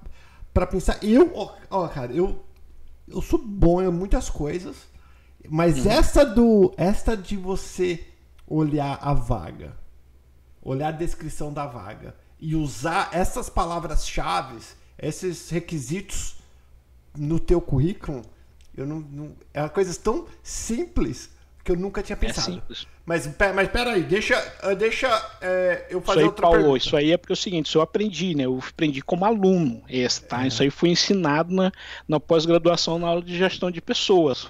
[0.53, 0.97] pra pensar.
[1.03, 2.41] Eu, ó, ó cara, eu,
[3.05, 4.77] eu sou bom em muitas coisas,
[5.49, 5.91] mas uhum.
[5.91, 6.73] essa do.
[6.77, 8.14] Esta de você
[8.47, 9.77] olhar a vaga,
[10.61, 12.15] olhar a descrição da vaga.
[12.39, 14.61] E usar essas palavras-chave,
[14.97, 16.37] esses requisitos
[17.17, 18.21] no teu currículo,
[18.75, 21.29] eu não, não é coisas tão simples
[21.65, 22.51] que eu nunca tinha é pensado.
[22.51, 22.87] É simples.
[23.03, 25.07] Mas, mas peraí, deixa, ah, deixa
[25.41, 26.77] é, eu fazer isso aí, outra Paulo, pergunta.
[26.77, 28.45] Isso aí é porque é o seguinte, isso eu aprendi, né?
[28.45, 30.43] Eu aprendi como aluno esse, tá?
[30.43, 30.47] É.
[30.47, 31.71] Isso aí foi ensinado na,
[32.07, 34.47] na pós-graduação na aula de gestão de pessoas.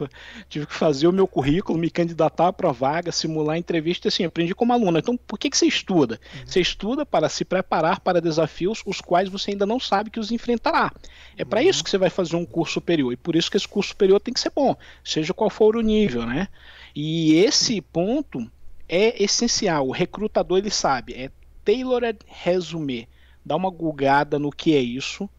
[0.49, 4.73] Tive que fazer o meu currículo, me candidatar para vaga, simular entrevista, assim, aprendi como
[4.73, 4.99] aluno.
[4.99, 6.19] Então, por que, que você estuda?
[6.35, 6.41] Uhum.
[6.45, 10.31] Você estuda para se preparar para desafios os quais você ainda não sabe que os
[10.31, 10.91] enfrentará.
[11.37, 11.69] É para uhum.
[11.69, 14.19] isso que você vai fazer um curso superior, e por isso que esse curso superior
[14.19, 16.49] tem que ser bom, seja qual for o nível, né?
[16.95, 18.49] E esse ponto
[18.87, 19.87] é essencial.
[19.87, 21.29] O recrutador ele sabe, é
[21.65, 23.09] tailored resume.
[23.43, 25.29] Dá uma gulgada no que é isso.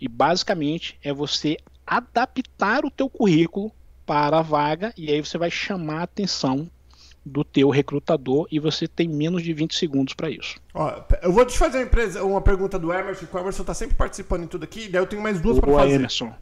[0.00, 3.70] E basicamente é você adaptar o teu currículo
[4.06, 6.70] para a vaga e aí você vai chamar a atenção
[7.24, 10.56] do teu recrutador e você tem menos de 20 segundos para isso.
[10.72, 13.74] Ó, eu vou te fazer uma, empresa, uma pergunta do Emerson, que o Emerson está
[13.74, 15.94] sempre participando em tudo aqui, daí eu tenho mais duas para fazer.
[15.94, 16.32] Emerson.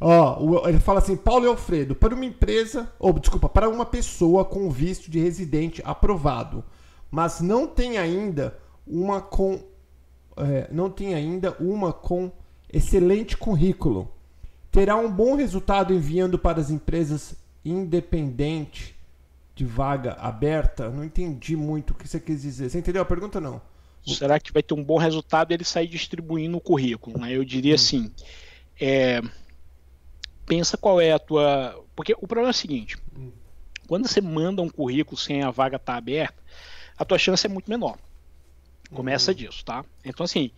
[0.00, 4.44] Ó, ele fala assim, Paulo e Alfredo, para uma empresa, ou desculpa, para uma pessoa
[4.44, 6.62] com visto de residente aprovado,
[7.10, 9.60] mas não tem ainda uma com
[10.36, 12.30] é, não tem ainda uma com
[12.70, 14.12] excelente currículo,
[14.70, 17.34] terá um bom resultado enviando para as empresas
[17.64, 18.94] independente
[19.54, 20.90] de vaga aberta?
[20.90, 22.68] Não entendi muito o que você quis dizer.
[22.68, 23.62] Você entendeu a pergunta não?
[24.06, 27.18] Será que vai ter um bom resultado ele sair distribuindo o currículo?
[27.18, 27.32] Né?
[27.32, 27.76] Eu diria hum.
[27.76, 28.12] assim,
[28.80, 29.20] é,
[30.46, 31.84] pensa qual é a tua.
[31.94, 32.96] Porque o problema é o seguinte:
[33.86, 36.40] quando você manda um currículo sem a vaga estar tá aberta,
[36.96, 37.98] a tua chance é muito menor.
[38.94, 39.36] Começa uhum.
[39.36, 39.84] disso, tá?
[40.04, 40.50] Então, assim,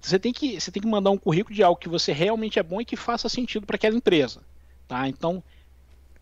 [0.00, 2.62] você tem, que, você tem que mandar um currículo de algo que você realmente é
[2.62, 4.40] bom e que faça sentido para aquela empresa,
[4.86, 5.06] tá?
[5.06, 5.42] Então,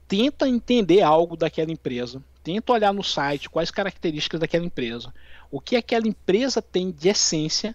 [0.09, 5.15] tenta entender algo daquela empresa, tenta olhar no site quais características daquela empresa,
[5.51, 7.75] o que aquela empresa tem de essência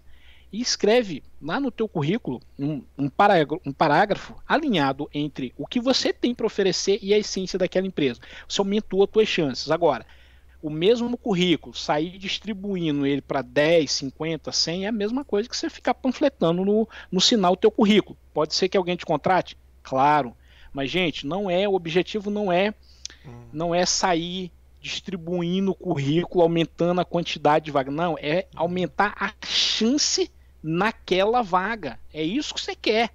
[0.52, 5.80] e escreve lá no teu currículo um, um, parágrafo, um parágrafo alinhado entre o que
[5.80, 8.20] você tem para oferecer e a essência daquela empresa.
[8.48, 9.72] Você aumentou as tuas chances.
[9.72, 10.06] Agora,
[10.62, 15.56] o mesmo currículo, sair distribuindo ele para 10, 50, 100 é a mesma coisa que
[15.56, 18.18] você ficar panfletando no, no sinal do teu currículo.
[18.34, 19.58] Pode ser que alguém te contrate?
[19.82, 20.36] Claro.
[20.74, 22.74] Mas, gente, não é, o objetivo não é,
[23.26, 23.44] hum.
[23.52, 27.94] não é sair distribuindo o currículo, aumentando a quantidade de vagas.
[27.94, 30.30] Não, é aumentar a chance
[30.64, 32.00] naquela vaga.
[32.14, 33.10] É isso que você quer.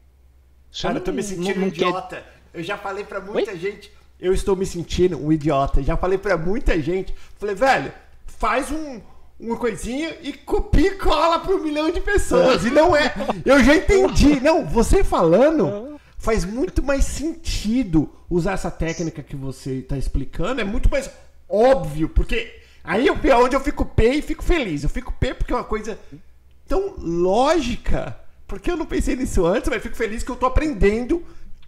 [0.70, 2.16] Você Cara, não, eu tô me sentindo um idiota.
[2.16, 2.36] Quer...
[2.54, 3.58] Eu já falei para muita Oi?
[3.58, 3.92] gente.
[4.18, 5.82] Eu estou me sentindo um idiota.
[5.82, 7.14] Já falei para muita gente.
[7.38, 7.92] Falei, velho,
[8.26, 9.00] faz um,
[9.38, 12.64] uma coisinha e copia e cola para um milhão de pessoas.
[12.64, 13.14] E não é.
[13.44, 14.40] Eu já entendi.
[14.40, 20.60] Não, você falando faz muito mais sentido usar essa técnica que você está explicando.
[20.60, 21.10] É muito mais
[21.48, 24.82] óbvio, porque aí eu, onde eu fico P e fico feliz.
[24.82, 25.98] Eu fico P porque é uma coisa
[26.66, 28.18] tão lógica.
[28.46, 31.24] Porque eu não pensei nisso antes, mas fico feliz que eu tô aprendendo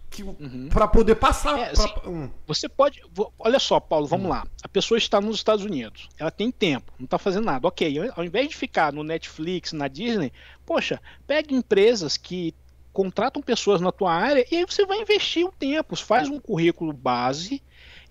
[0.09, 0.69] que, uhum.
[0.71, 1.59] para poder passar.
[1.59, 1.83] É, pra...
[1.83, 2.29] assim, hum.
[2.47, 3.01] Você pode.
[3.37, 4.29] Olha só, Paulo, vamos hum.
[4.29, 4.47] lá.
[4.63, 7.67] A pessoa está nos Estados Unidos, ela tem tempo, não está fazendo nada.
[7.67, 10.31] Ok, ao invés de ficar no Netflix, na Disney,
[10.65, 12.53] poxa, pegue empresas que
[12.91, 16.91] contratam pessoas na tua área e aí você vai investir um tempo, faz um currículo
[16.91, 17.61] base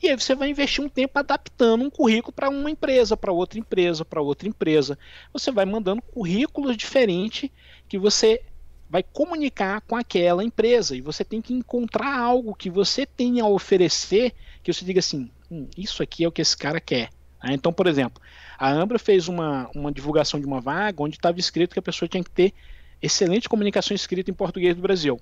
[0.00, 3.58] e aí você vai investir um tempo adaptando um currículo para uma empresa, para outra
[3.58, 4.98] empresa, para outra empresa.
[5.32, 7.50] Você vai mandando currículos diferentes
[7.88, 8.42] que você
[8.88, 13.48] vai comunicar com aquela empresa e você tem que encontrar algo que você tenha a
[13.48, 14.32] oferecer
[14.62, 17.10] que você diga assim, hum, isso aqui é o que esse cara quer.
[17.44, 18.20] Então, por exemplo,
[18.58, 22.08] a Ambra fez uma, uma divulgação de uma vaga onde estava escrito que a pessoa
[22.08, 22.52] tinha que ter
[23.00, 25.20] excelente comunicação escrita em português do Brasil.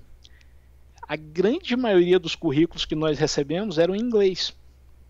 [1.07, 4.53] A grande maioria dos currículos que nós recebemos eram em inglês.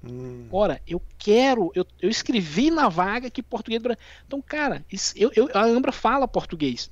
[0.04, 0.48] Hum.
[0.52, 3.82] Ora, eu quero, eu, eu escrevi na vaga que português.
[4.26, 4.86] Então, cara,
[5.16, 6.92] eu, eu, a Ambra fala português.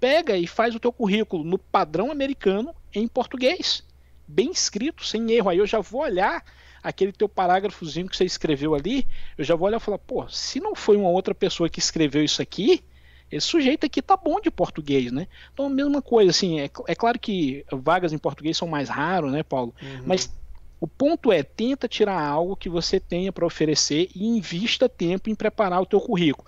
[0.00, 3.82] Pega e faz o teu currículo no padrão americano em português,
[4.26, 5.48] bem escrito, sem erro.
[5.48, 6.44] Aí eu já vou olhar
[6.82, 10.60] aquele teu parágrafozinho que você escreveu ali, eu já vou olhar e falar, pô, se
[10.60, 12.84] não foi uma outra pessoa que escreveu isso aqui,
[13.30, 15.26] esse sujeito aqui tá bom de português, né?
[15.52, 19.32] Então a mesma coisa, assim, é, é claro que vagas em português são mais raros,
[19.32, 19.74] né, Paulo?
[19.82, 20.02] Uhum.
[20.06, 20.32] Mas
[20.80, 25.34] o ponto é, tenta tirar algo que você tenha para oferecer e invista tempo em
[25.34, 26.46] preparar o teu currículo.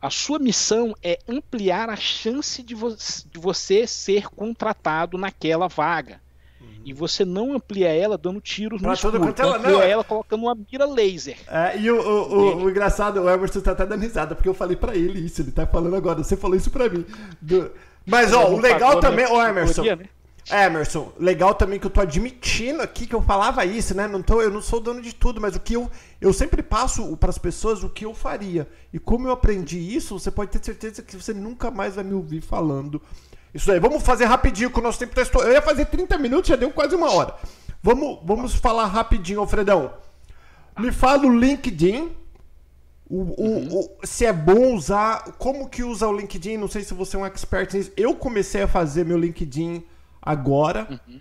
[0.00, 6.20] A sua missão é ampliar a chance de, vo de você ser contratado naquela vaga.
[6.60, 6.68] Uhum.
[6.84, 9.16] E você não amplia ela dando tiros pra no escuro.
[9.16, 11.36] Ela, amplia não, ela colocando uma mira laser.
[11.46, 14.54] É, e o, o, o, o, engraçado, o Emerson tá até dando risada, porque eu
[14.54, 17.04] falei pra ele isso, ele tá falando agora, você falou isso pra mim.
[17.40, 17.70] Do...
[18.06, 20.08] Mas, ó, o legal também, ô Emerson, né?
[20.50, 24.08] Emerson, legal também que eu tô admitindo aqui que eu falava isso, né?
[24.08, 27.16] Não tô, eu não sou dono de tudo, mas o que eu, eu sempre passo
[27.16, 28.68] para as pessoas o que eu faria.
[28.92, 32.14] E como eu aprendi isso, você pode ter certeza que você nunca mais vai me
[32.14, 33.00] ouvir falando
[33.54, 33.80] isso aí.
[33.80, 35.42] Vamos fazer rapidinho com o nosso tempo testou.
[35.42, 37.34] Eu ia fazer 30 minutos, já deu quase uma hora.
[37.82, 39.92] Vamos, vamos falar rapidinho, Alfredão.
[40.78, 42.12] Me fala o LinkedIn.
[43.08, 43.68] O, uhum.
[43.72, 46.56] o, se é bom usar, como que usa o LinkedIn?
[46.56, 47.90] Não sei se você é um expert nisso.
[47.96, 49.82] Eu comecei a fazer meu LinkedIn
[50.20, 50.86] agora.
[50.90, 51.20] Uhum.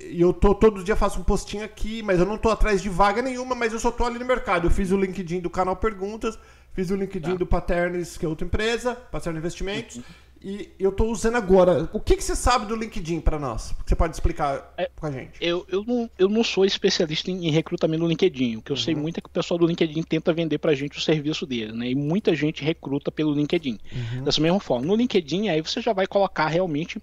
[0.00, 2.88] E eu tô todo dia faço um postinho aqui, mas eu não tô atrás de
[2.88, 4.66] vaga nenhuma, mas eu só tô ali no mercado.
[4.66, 6.38] Eu fiz o LinkedIn do canal Perguntas,
[6.72, 7.36] fiz o LinkedIn tá.
[7.36, 9.96] do Paternes, que é outra empresa, Paterno Investimentos.
[9.96, 10.02] Uhum.
[10.44, 11.88] E eu tô usando agora.
[11.90, 13.72] O que, que você sabe do LinkedIn para nós?
[13.82, 15.38] Que você pode explicar é, com a gente?
[15.40, 18.56] Eu, eu, não, eu não sou especialista em, em recrutamento no LinkedIn.
[18.56, 18.82] O que eu uhum.
[18.82, 21.72] sei muito é que o pessoal do LinkedIn tenta vender pra gente o serviço dele,
[21.72, 21.88] né?
[21.88, 23.78] E muita gente recruta pelo LinkedIn.
[23.90, 24.24] Uhum.
[24.24, 24.86] Dessa mesma forma.
[24.86, 27.00] No LinkedIn, aí você já vai colocar realmente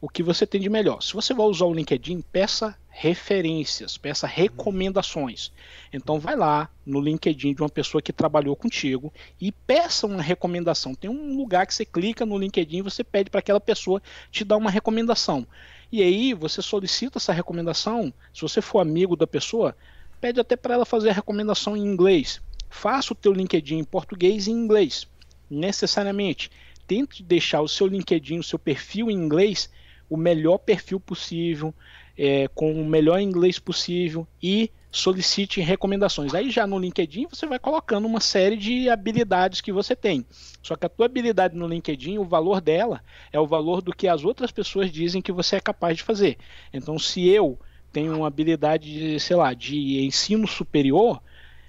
[0.00, 1.02] o que você tem de melhor.
[1.02, 5.52] Se você vai usar o LinkedIn, peça referências, peça recomendações.
[5.92, 10.94] Então vai lá no LinkedIn de uma pessoa que trabalhou contigo e peça uma recomendação.
[10.94, 14.44] Tem um lugar que você clica no LinkedIn e você pede para aquela pessoa te
[14.44, 15.46] dar uma recomendação.
[15.92, 19.76] E aí você solicita essa recomendação, se você for amigo da pessoa,
[20.20, 22.40] pede até para ela fazer a recomendação em inglês.
[22.70, 25.06] Faça o teu LinkedIn em português e em inglês,
[25.50, 26.50] necessariamente.
[26.86, 29.68] Tente deixar o seu LinkedIn, o seu perfil em inglês
[30.10, 31.72] o melhor perfil possível,
[32.18, 36.34] é, com o melhor inglês possível e solicite recomendações.
[36.34, 40.26] Aí já no LinkedIn você vai colocando uma série de habilidades que você tem.
[40.62, 43.00] Só que a tua habilidade no LinkedIn, o valor dela
[43.32, 46.36] é o valor do que as outras pessoas dizem que você é capaz de fazer.
[46.72, 47.58] Então, se eu
[47.92, 51.22] tenho uma habilidade, de, sei lá, de ensino superior,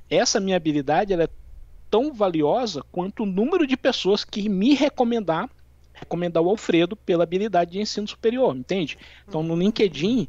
[0.10, 1.30] essa minha habilidade ela é
[1.90, 5.50] tão valiosa quanto o número de pessoas que me recomendar
[6.02, 8.98] recomendar o Alfredo pela habilidade de ensino superior, entende?
[9.28, 10.28] Então no LinkedIn,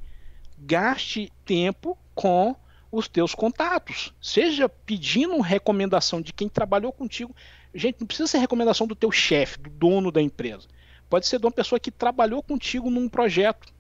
[0.59, 2.55] gaste tempo com
[2.91, 4.13] os teus contatos.
[4.21, 7.35] Seja pedindo recomendação de quem trabalhou contigo.
[7.75, 10.69] Gente, não precisa ser recomendação do teu chefe, do dono da empresa.
[11.09, 13.73] Pode ser de uma pessoa que trabalhou contigo num projeto,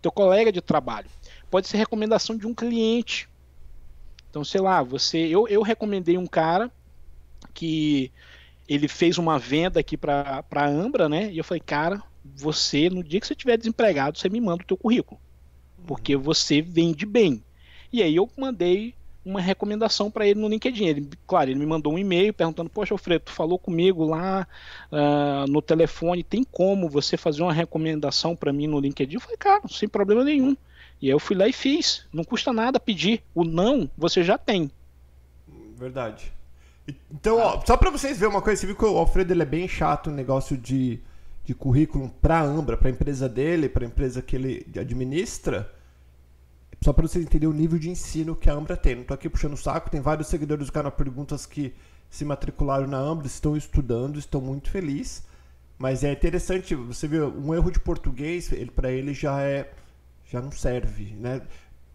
[0.00, 1.10] teu colega de trabalho.
[1.50, 3.28] Pode ser recomendação de um cliente.
[4.30, 6.70] Então, sei lá, você, eu, eu recomendei um cara
[7.52, 8.10] que
[8.68, 11.32] ele fez uma venda aqui para a Ambra, né?
[11.32, 14.66] E eu falei, cara, você, no dia que você estiver desempregado, você me manda o
[14.66, 15.18] teu currículo.
[15.86, 16.22] Porque uhum.
[16.22, 17.42] você vende bem.
[17.92, 18.94] E aí eu mandei
[19.24, 20.86] uma recomendação para ele no LinkedIn.
[20.86, 24.46] Ele, claro, ele me mandou um e-mail perguntando: Poxa, Alfredo, tu falou comigo lá
[24.92, 29.14] uh, no telefone, tem como você fazer uma recomendação para mim no LinkedIn?
[29.14, 30.56] Eu falei, cara, sem problema nenhum.
[31.00, 32.06] E aí eu fui lá e fiz.
[32.12, 33.22] Não custa nada pedir.
[33.34, 34.70] O não você já tem.
[35.76, 36.32] Verdade.
[37.10, 39.46] Então, ó, só pra vocês verem uma coisa, você viu que o Alfredo ele é
[39.46, 41.00] bem chato no negócio de,
[41.44, 45.70] de currículo pra Ambra, pra empresa dele, pra empresa que ele administra.
[46.82, 48.94] Só pra vocês entenderem o nível de ensino que a Ambra tem.
[48.94, 51.74] Não tô aqui puxando o saco, tem vários seguidores do canal Perguntas que
[52.08, 55.22] se matricularam na Ambra, estão estudando, estão muito felizes.
[55.76, 59.70] Mas é interessante, você vê, um erro de português, ele, para ele já é.
[60.24, 61.42] já não serve, né?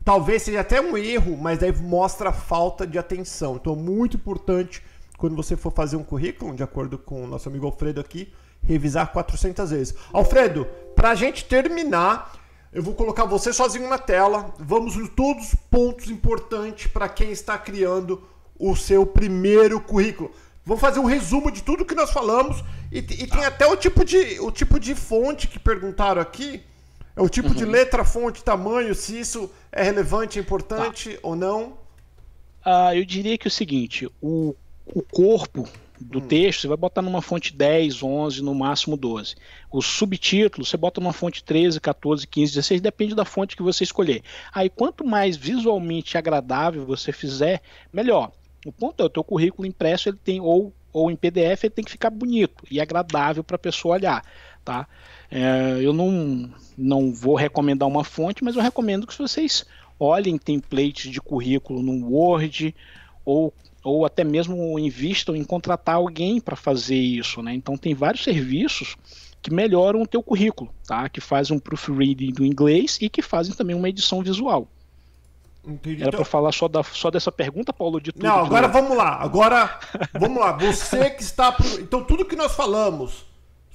[0.04, 3.56] Talvez seja até um erro, mas aí mostra a falta de atenção.
[3.56, 4.84] Então, muito importante
[5.18, 9.12] quando você for fazer um currículo, de acordo com o nosso amigo Alfredo aqui, revisar
[9.12, 9.96] 400 vezes.
[10.12, 12.34] Alfredo, para a gente terminar,
[12.74, 14.54] eu vou colocar você sozinho na tela.
[14.60, 18.22] Vamos em todos os pontos importantes para quem está criando
[18.60, 20.32] o seu primeiro currículo.
[20.66, 24.04] Vou fazer um resumo de tudo que nós falamos e, e tem até o tipo
[24.04, 26.64] de o tipo de fonte que perguntaram aqui.
[27.16, 27.56] É o tipo uhum.
[27.56, 31.20] de letra, fonte, tamanho, se isso é relevante, importante tá.
[31.22, 31.78] ou não?
[32.66, 34.56] Ah, eu diria que é o seguinte: o,
[34.86, 35.68] o corpo
[36.00, 36.28] do hum.
[36.28, 39.36] texto você vai botar numa fonte 10, 11, no máximo 12.
[39.72, 43.84] O subtítulo você bota numa fonte 13, 14, 15, 16, depende da fonte que você
[43.84, 44.24] escolher.
[44.54, 47.62] Aí quanto mais visualmente agradável você fizer,
[47.92, 48.32] melhor.
[48.66, 51.84] O ponto é o teu currículo impresso ele tem ou ou em PDF ele tem
[51.84, 54.24] que ficar bonito e agradável para a pessoa olhar,
[54.64, 54.88] tá?
[55.36, 59.66] É, eu não, não vou recomendar uma fonte, mas eu recomendo que vocês
[60.00, 62.76] olhem templates de currículo no Word
[63.26, 63.52] ou,
[63.84, 67.42] ou até mesmo invistam em contratar alguém para fazer isso.
[67.42, 67.56] Né?
[67.56, 68.96] Então tem vários serviços
[69.42, 71.10] que melhoram o teu currículo, tá?
[71.10, 74.68] que fazem um proofreading do inglês e que fazem também uma edição visual.
[75.66, 76.02] Entendi.
[76.02, 76.20] Era então...
[76.20, 78.24] para falar só, da, só dessa pergunta, Paulo, de tudo.
[78.24, 79.16] Não, agora vamos lá.
[79.16, 79.80] Agora,
[80.14, 80.52] vamos lá.
[80.52, 81.56] Você que está.
[81.80, 83.33] Então, tudo que nós falamos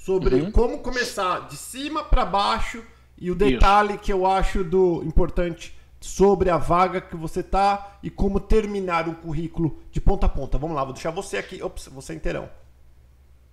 [0.09, 0.51] sobre uhum.
[0.51, 2.83] como começar de cima para baixo
[3.15, 3.99] e o detalhe Isso.
[3.99, 9.13] que eu acho do importante sobre a vaga que você tá e como terminar um
[9.13, 10.57] currículo de ponta a ponta.
[10.57, 11.61] Vamos lá, vou deixar você aqui.
[11.61, 12.49] Ops, você inteirão.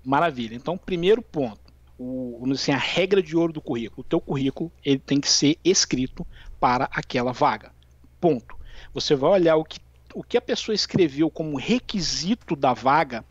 [0.03, 0.55] Maravilha.
[0.55, 1.61] Então, primeiro ponto,
[1.99, 4.01] o, assim, a regra de ouro do currículo.
[4.01, 6.27] O teu currículo ele tem que ser escrito
[6.59, 7.71] para aquela vaga.
[8.19, 8.57] Ponto.
[8.95, 9.79] Você vai olhar o que,
[10.15, 13.23] o que a pessoa escreveu como requisito da vaga,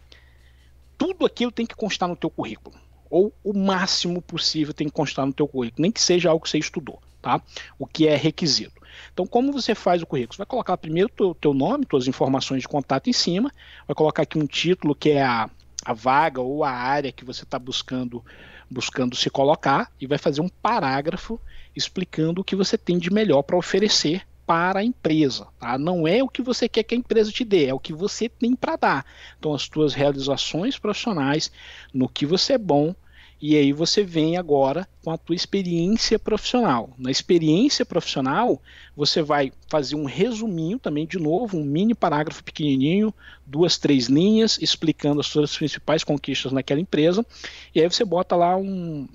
[0.96, 2.85] tudo aquilo tem que constar no teu currículo.
[3.10, 6.50] Ou o máximo possível tem que constar no teu currículo, nem que seja algo que
[6.50, 7.42] você estudou, tá?
[7.78, 8.82] O que é requisito.
[9.14, 10.34] Então, como você faz o currículo?
[10.34, 13.52] Você vai colocar primeiro o teu, teu nome, suas informações de contato em cima,
[13.88, 15.50] vai colocar aqui um título que é a,
[15.84, 18.24] a vaga ou a área que você está buscando
[18.70, 21.40] buscando se colocar e vai fazer um parágrafo
[21.76, 25.48] explicando o que você tem de melhor para oferecer para a empresa.
[25.60, 25.78] Tá?
[25.78, 28.30] Não é o que você quer que a empresa te dê, é o que você
[28.30, 29.06] tem para dar.
[29.38, 31.52] Então, as tuas realizações profissionais,
[31.94, 32.96] no que você é bom,
[33.42, 36.92] e aí você vem agora com a tua experiência profissional.
[36.98, 38.62] Na experiência profissional,
[38.96, 43.14] você vai fazer um resuminho também, de novo, um mini parágrafo pequenininho,
[43.46, 47.26] duas, três linhas, explicando as suas principais conquistas naquela empresa.
[47.74, 49.08] E aí você bota lá um,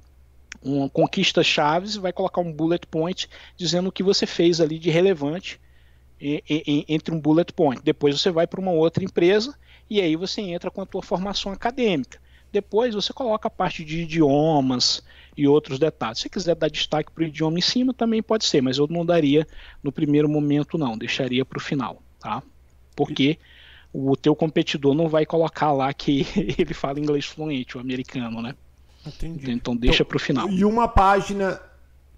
[0.63, 4.91] uma conquista chaves, vai colocar um bullet point dizendo o que você fez ali de
[4.91, 5.61] relevante
[6.21, 7.83] entre um bullet point.
[7.83, 9.57] Depois você vai para uma outra empresa
[9.89, 12.21] e aí você entra com a tua formação acadêmica.
[12.53, 15.03] Depois você coloca a parte de idiomas
[15.37, 16.19] e outros detalhes.
[16.19, 19.07] Se quiser dar destaque para o idioma em cima, também pode ser, mas eu não
[19.07, 19.47] daria
[19.83, 20.99] no primeiro momento, não.
[20.99, 22.43] Deixaria para o final, tá?
[22.95, 23.39] Porque
[23.93, 26.27] o teu competidor não vai colocar lá que
[26.59, 28.55] ele fala inglês fluente, o americano, né?
[29.07, 29.51] Entendi.
[29.51, 30.49] Então deixa então, para o final.
[30.49, 31.61] E uma página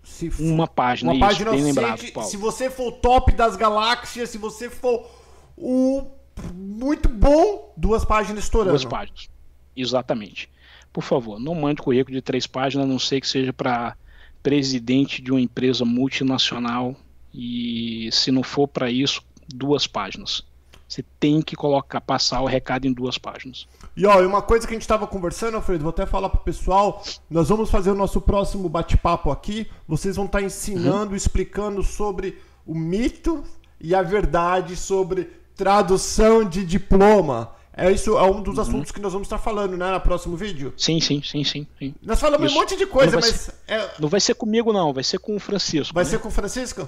[0.03, 2.29] se for, uma página, uma isso, página bem lembrado, Paulo.
[2.29, 5.09] Se você for o top das galáxias, se você for
[5.57, 6.07] o
[6.55, 8.71] muito bom, duas páginas estourando.
[8.71, 9.31] Duas páginas.
[9.77, 10.51] Exatamente.
[10.93, 13.97] Por favor, não mande currículo de três páginas, a não ser que seja para
[14.43, 16.97] presidente de uma empresa multinacional.
[17.33, 20.45] E se não for para isso, duas páginas.
[20.93, 23.67] Você tem que colocar, passar o recado em duas páginas.
[23.97, 27.03] E ó, uma coisa que a gente estava conversando, Alfredo, vou até falar pro pessoal,
[27.31, 29.67] nós vamos fazer o nosso próximo bate-papo aqui.
[29.89, 31.17] Vocês vão estar tá ensinando, uhum.
[31.17, 33.43] explicando sobre o mito
[33.81, 37.55] e a verdade sobre tradução de diploma.
[37.75, 38.63] É isso, é um dos uhum.
[38.63, 40.75] assuntos que nós vamos estar falando, né, no próximo vídeo?
[40.77, 41.67] Sim, sim, sim, sim.
[41.79, 41.95] sim.
[42.03, 42.55] Nós falamos isso.
[42.55, 43.35] um monte de coisa, mas.
[43.35, 43.91] Ser, é...
[43.99, 45.95] Não vai ser comigo, não, vai ser com o Francisco.
[45.95, 46.11] Vai né?
[46.11, 46.87] ser com o Francisco?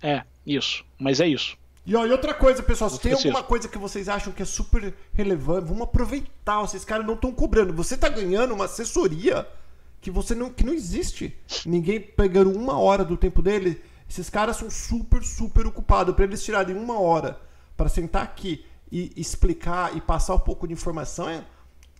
[0.00, 0.84] É, isso.
[1.00, 1.56] Mas é isso.
[1.86, 4.46] E, ó, e outra coisa, pessoal, se tem alguma coisa que vocês acham que é
[4.46, 6.64] super relevante, vamos aproveitar.
[6.64, 7.74] Esses caras não estão cobrando.
[7.74, 9.46] Você está ganhando uma assessoria
[10.00, 11.36] que você não, que não existe.
[11.66, 13.82] Ninguém pegando uma hora do tempo dele.
[14.08, 16.14] Esses caras são super, super ocupados.
[16.14, 17.38] Para eles tirarem uma hora
[17.76, 21.44] para sentar aqui e explicar e passar um pouco de informação, é,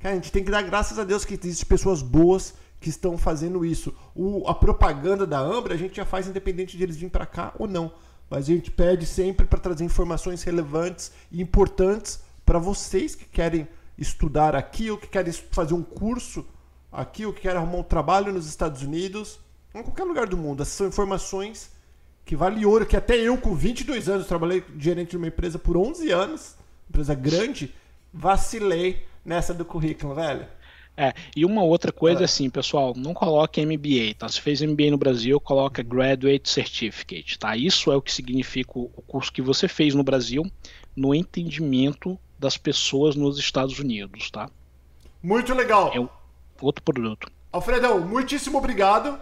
[0.00, 3.18] cara, a gente tem que dar graças a Deus que existem pessoas boas que estão
[3.18, 3.94] fazendo isso.
[4.14, 7.52] O, a propaganda da Ambra a gente já faz independente de eles virem para cá
[7.58, 7.92] ou não.
[8.28, 13.68] Mas a gente pede sempre para trazer informações relevantes e importantes para vocês que querem
[13.96, 16.44] estudar aqui ou que querem fazer um curso
[16.90, 19.38] aqui ou que querem arrumar um trabalho nos Estados Unidos,
[19.74, 20.62] em qualquer lugar do mundo.
[20.62, 21.70] Essas são informações
[22.24, 25.76] que vale ouro, que até eu com 22 anos trabalhei gerente de uma empresa por
[25.76, 26.56] 11 anos
[26.88, 27.74] empresa grande,
[28.12, 30.46] vacilei nessa do currículo, velho.
[30.96, 32.24] É, e uma outra coisa é.
[32.24, 34.28] assim, pessoal, não coloque MBA, tá?
[34.28, 37.56] Se fez MBA no Brasil, coloca Graduate Certificate, tá?
[37.56, 40.44] Isso é o que significa o curso que você fez no Brasil
[40.96, 44.48] no entendimento das pessoas nos Estados Unidos, tá?
[45.22, 45.92] Muito legal.
[45.94, 46.08] É
[46.60, 47.28] outro produto.
[47.50, 49.18] Alfredão, muitíssimo obrigado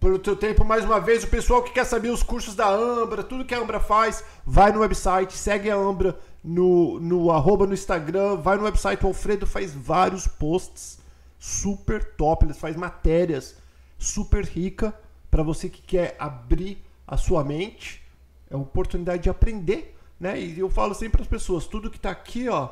[0.00, 1.24] pelo teu tempo mais uma vez.
[1.24, 4.72] O pessoal que quer saber os cursos da Ambra, tudo que a Ambra faz, vai
[4.72, 6.18] no website, segue a Ambra
[6.48, 9.04] no, no arroba no Instagram, vai no website.
[9.04, 10.98] O Alfredo faz vários posts
[11.38, 13.56] super top, ele faz matérias
[13.98, 14.94] super rica
[15.30, 18.02] para você que quer abrir a sua mente.
[18.50, 20.40] É uma oportunidade de aprender, né?
[20.40, 22.70] E eu falo sempre para as pessoas, tudo que está aqui, ó,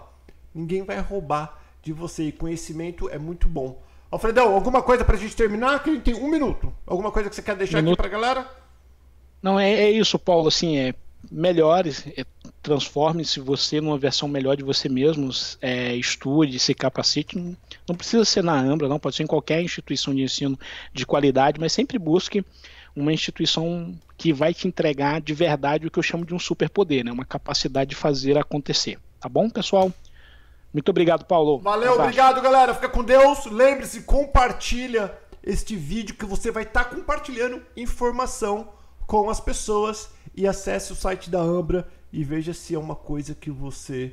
[0.55, 2.24] ninguém vai roubar de você.
[2.24, 3.83] E conhecimento é muito bom.
[4.11, 5.83] Alfredão, alguma coisa pra gente terminar?
[5.83, 6.72] Que a gente tem um minuto.
[6.87, 8.01] Alguma coisa que você quer deixar minuto.
[8.01, 8.51] aqui pra galera?
[9.43, 10.49] Não, é, é isso, Paulo.
[10.49, 10.95] Assim, é
[11.31, 12.24] melhore, é,
[12.67, 15.31] transforme-se você numa versão melhor de você mesmo,
[15.62, 17.39] é, estude, se capacite.
[17.39, 17.57] Não,
[17.89, 20.59] não, precisa ser na Ambra, não, pode ser em qualquer instituição de ensino
[20.93, 22.45] de qualidade, mas sempre busque
[22.97, 27.05] uma instituição que vai te entregar de verdade o que eu chamo de um superpoder,
[27.05, 27.12] né?
[27.12, 28.99] uma capacidade de fazer acontecer.
[29.21, 29.93] Tá bom, pessoal?
[30.73, 31.61] Muito obrigado, Paulo.
[31.61, 32.75] Valeu, obrigado, galera.
[32.75, 33.47] Fica com Deus.
[33.47, 38.71] Lembre-se, compartilha este vídeo que você vai estar tá compartilhando informação
[39.07, 41.87] com as pessoas e acesse o site da Ambra
[42.17, 44.11] e veja se é uma coisa que você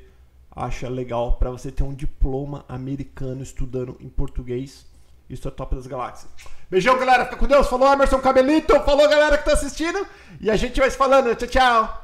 [0.53, 4.85] acha legal para você ter um diploma americano estudando em português
[5.29, 6.29] Isso é top das galáxias.
[6.69, 7.23] Beijão, galera.
[7.23, 7.65] Fica com Deus.
[7.65, 8.77] Falou, Emerson Cabelito.
[8.81, 10.05] Falou, galera que tá assistindo.
[10.41, 11.33] E a gente vai se falando.
[11.33, 12.02] Tchau, tchau.